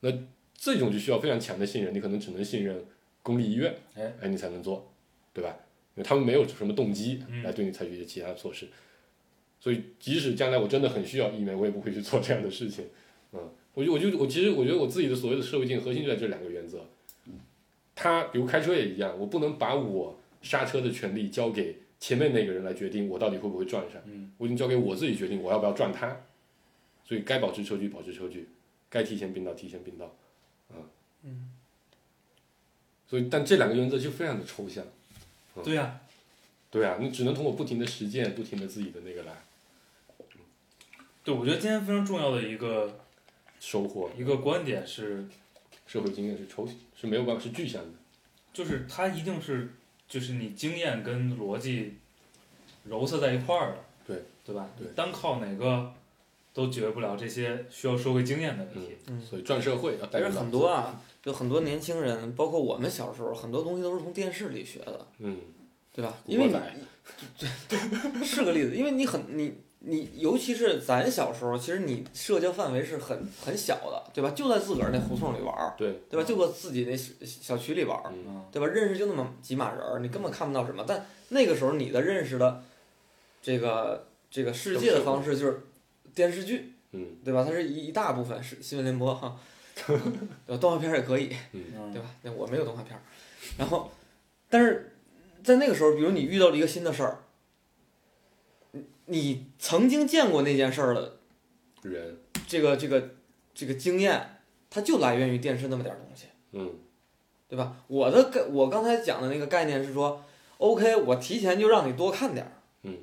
[0.00, 0.10] 那
[0.54, 2.84] 这种就需要非常强的信任，你可能只能信任
[3.22, 4.92] 公立医院，哎哎，你才能做，
[5.32, 5.56] 对吧？
[5.94, 8.68] 因为他们没有什么动机嗯来对你采取一些其他的措施，
[9.60, 12.86] 所以即使将来我真的很需要医美，我也不会去做这样的事情。
[13.32, 16.86] 嗯，我就我就我其实我觉得我自己的所谓的社会性核心就在这两个原则。
[17.94, 24.32] 他比如开车也一样，我不能把我刹车的权利交给前面那个人来决定我到底会不会撞上，嗯。
[24.38, 26.24] 我已经交给我自己决定我要不要撞他，
[27.04, 28.48] 所以该保持车距保持车距，
[28.88, 30.06] 该提前并道提前并道，
[30.70, 30.80] 啊，
[31.22, 31.50] 嗯，
[33.06, 34.82] 所以但这两个原则就非常的抽象，
[35.62, 36.00] 对呀、
[36.70, 39.32] 对啊，你只能通过不停的实践，不停的自己的那个来。
[41.24, 43.05] 对，我觉得今天非常重要的一个
[43.66, 45.26] 收获，一个观点是，
[45.88, 47.98] 社会经验是抽是没有办法是具象的，
[48.52, 49.74] 就是它一定是
[50.06, 51.94] 就是你经验跟逻辑
[52.84, 54.70] 揉合在一块儿的，对对吧？
[54.78, 55.92] 对单靠哪个
[56.54, 58.96] 都解决不了这些需要社会经验的问题。
[59.08, 59.20] 嗯。
[59.20, 65.38] 所以转社会要带入脑子但是很多，啊，就很多年轻人，包括我们小时候，很多东西都是从电视里学的，嗯，
[65.92, 66.16] 对吧？
[66.24, 66.52] 因为惑你
[68.14, 69.52] 仔是个例子，因为你很你
[69.88, 74.30] 你，尤其是咱小时候，其实你社交范围是很很小的，对吧？
[74.34, 76.26] 就在自个儿那胡同里玩儿，对，对吧？
[76.26, 78.12] 就搁自己那小小区里玩儿，
[78.50, 78.66] 对吧？
[78.66, 80.84] 认识就那么几码人儿，你根本看不到什么。
[80.86, 82.62] 但那个时候你的认识的
[83.40, 85.62] 这个这个世界的方式就是
[86.14, 87.44] 电视剧，嗯对吧？
[87.44, 89.38] 它是一一大部分是新闻联播哈，
[89.86, 90.56] 对吧？
[90.60, 92.10] 动画片儿也可以，嗯对吧？
[92.22, 93.00] 那我没有动画片儿，
[93.56, 93.90] 然后，
[94.50, 94.96] 但是
[95.44, 97.18] 在那个时候，比如你遇到了一个新的事儿，
[99.06, 101.18] 你你曾经见过那件事儿的
[101.82, 103.10] 人，这个这个
[103.54, 106.74] 这个经验，它就来源于电视那么点儿东西，嗯
[107.48, 107.76] 对吧？
[107.86, 110.24] 我的概我刚才讲的那个概念是说
[110.58, 112.52] ，OK，我提前就让你多看点儿，
[112.82, 112.98] 嗯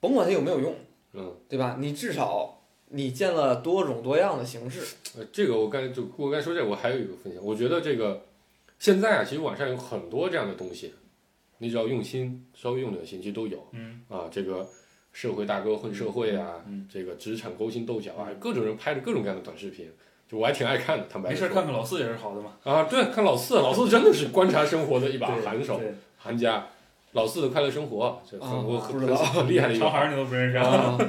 [0.00, 0.74] 甭管它有没有用，
[1.12, 1.76] 嗯，对吧？
[1.78, 4.80] 你至少你见了多种多样的形式，
[5.18, 8.24] 呃，这个我刚才就我刚才说这个，我还有一个分享，我觉得这个
[8.78, 10.94] 现在啊，其实网上有很多这样的东西，
[11.58, 14.28] 你只要用心，稍微用点心，其实都有嗯啊。
[14.30, 14.66] 这个
[15.16, 19.90] 社会大哥混社会啊，嗯这个职场勾心斗角啊，各种人拍的各种各样的短视频，
[20.30, 21.06] 就我还挺爱看的。
[21.08, 22.52] 坦白没事儿看看老四也是好的嘛。
[22.64, 26.66] 啊，对，看老四，老四真的是观察生活的一把对寒手，对行家。
[27.12, 30.66] 老四的快乐生活，这很、很厉害的一个长孩儿你都不认识啊？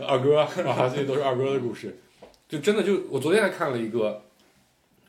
[0.00, 0.48] 啊，二哥啊，
[0.88, 1.98] 这些都是二哥的故事，
[2.48, 4.22] 就真的就我昨天还看了一个，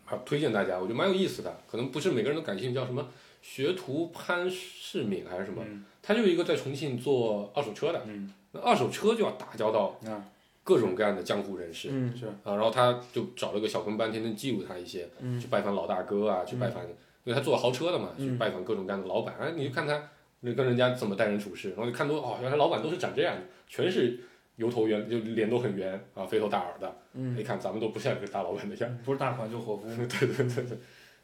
[0.04, 3.08] 啊，推荐大家，我觉得蛮有意思的，可能不是每个人都感兴趣，叫什么
[3.42, 10.24] 学徒潘世敏还是什么，嗯他就是一个在重庆做二手车的，嗯那二手车就要打交道啊。
[10.64, 12.28] 各种各样的江湖人士、嗯是。
[12.28, 15.40] 啊，然后他就找了个小跟班，天天记录他一些，嗯。
[15.40, 16.90] 去拜访老大哥啊，去拜访，因
[17.26, 20.10] 为他做豪车的嘛，去嗯拜访各种各样的老板，哎，你就看他
[20.42, 24.20] 那跟人家怎么待人处事，然后就看多哦，原来老板都是长这样的，全是
[24.58, 27.36] 油头圆，就脸都很圆啊，肥头大耳的，嗯。
[27.36, 28.98] 一看咱们都不像个大老板的样。
[29.04, 29.88] 不是大款就伙夫。
[29.88, 30.78] 对对对对，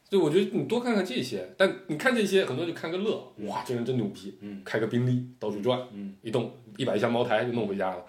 [0.10, 8.06] 所以我觉得你多看看这些，但你看这些，很多人就看个乐，哇，这人真牛逼，嗯开个宾利到处转，嗯一动一百箱茅台就弄回家了。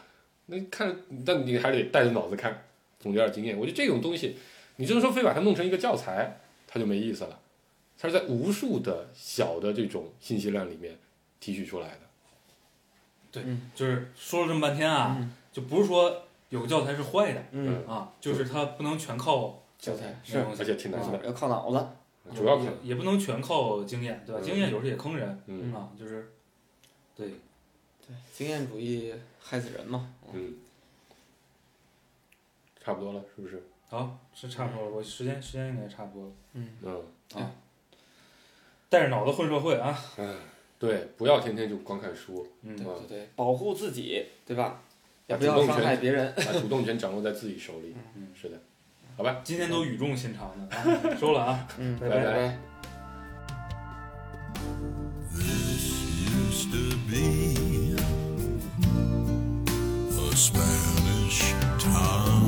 [0.47, 0.97] 那看，
[1.27, 2.67] 但你还得带着脑子看，
[3.01, 3.59] 总结点经验。
[3.59, 4.37] 我觉得这种东西，
[4.77, 7.41] 你就是说非把它弄成一个教材，它就没意思了。
[7.99, 10.97] 它是在无数的小的这种信息量里面
[11.41, 12.01] 提取出来的。
[13.33, 13.43] 对
[13.75, 21.87] 就是说了这么半天啊，嗯就不是说有个教材是坏的嗯，啊，就是它不能全靠教材是而且挺难的，要靠脑子，
[22.35, 24.41] 主要看也，也不能全靠经验，对吧？
[24.43, 26.33] 嗯经验有时候也坑人嗯啊，就是
[27.17, 27.29] 对，
[28.07, 30.57] 对，经验主义害死人嘛，嗯，
[32.83, 33.63] 差不多了，是不是？
[33.89, 36.33] 好是差不多了，我时间时间应该差不多了。
[36.55, 36.69] 嗯，
[37.37, 37.51] 嗯，
[38.91, 40.37] 带着脑子混社会啊，嗯，
[40.79, 44.83] 对，不要天天就光看书，嗯对对对，保护自己，对吧？
[45.29, 46.35] 也不要伤害别人。
[46.37, 47.95] 把主动权掌握在自己手里。
[48.17, 48.61] 嗯是的，
[49.19, 50.53] 好吧今天都语重心长
[51.03, 52.57] 的收了啊嗯拜拜
[55.35, 55.91] this
[56.31, 57.97] used to be
[60.11, 62.48] a spanish town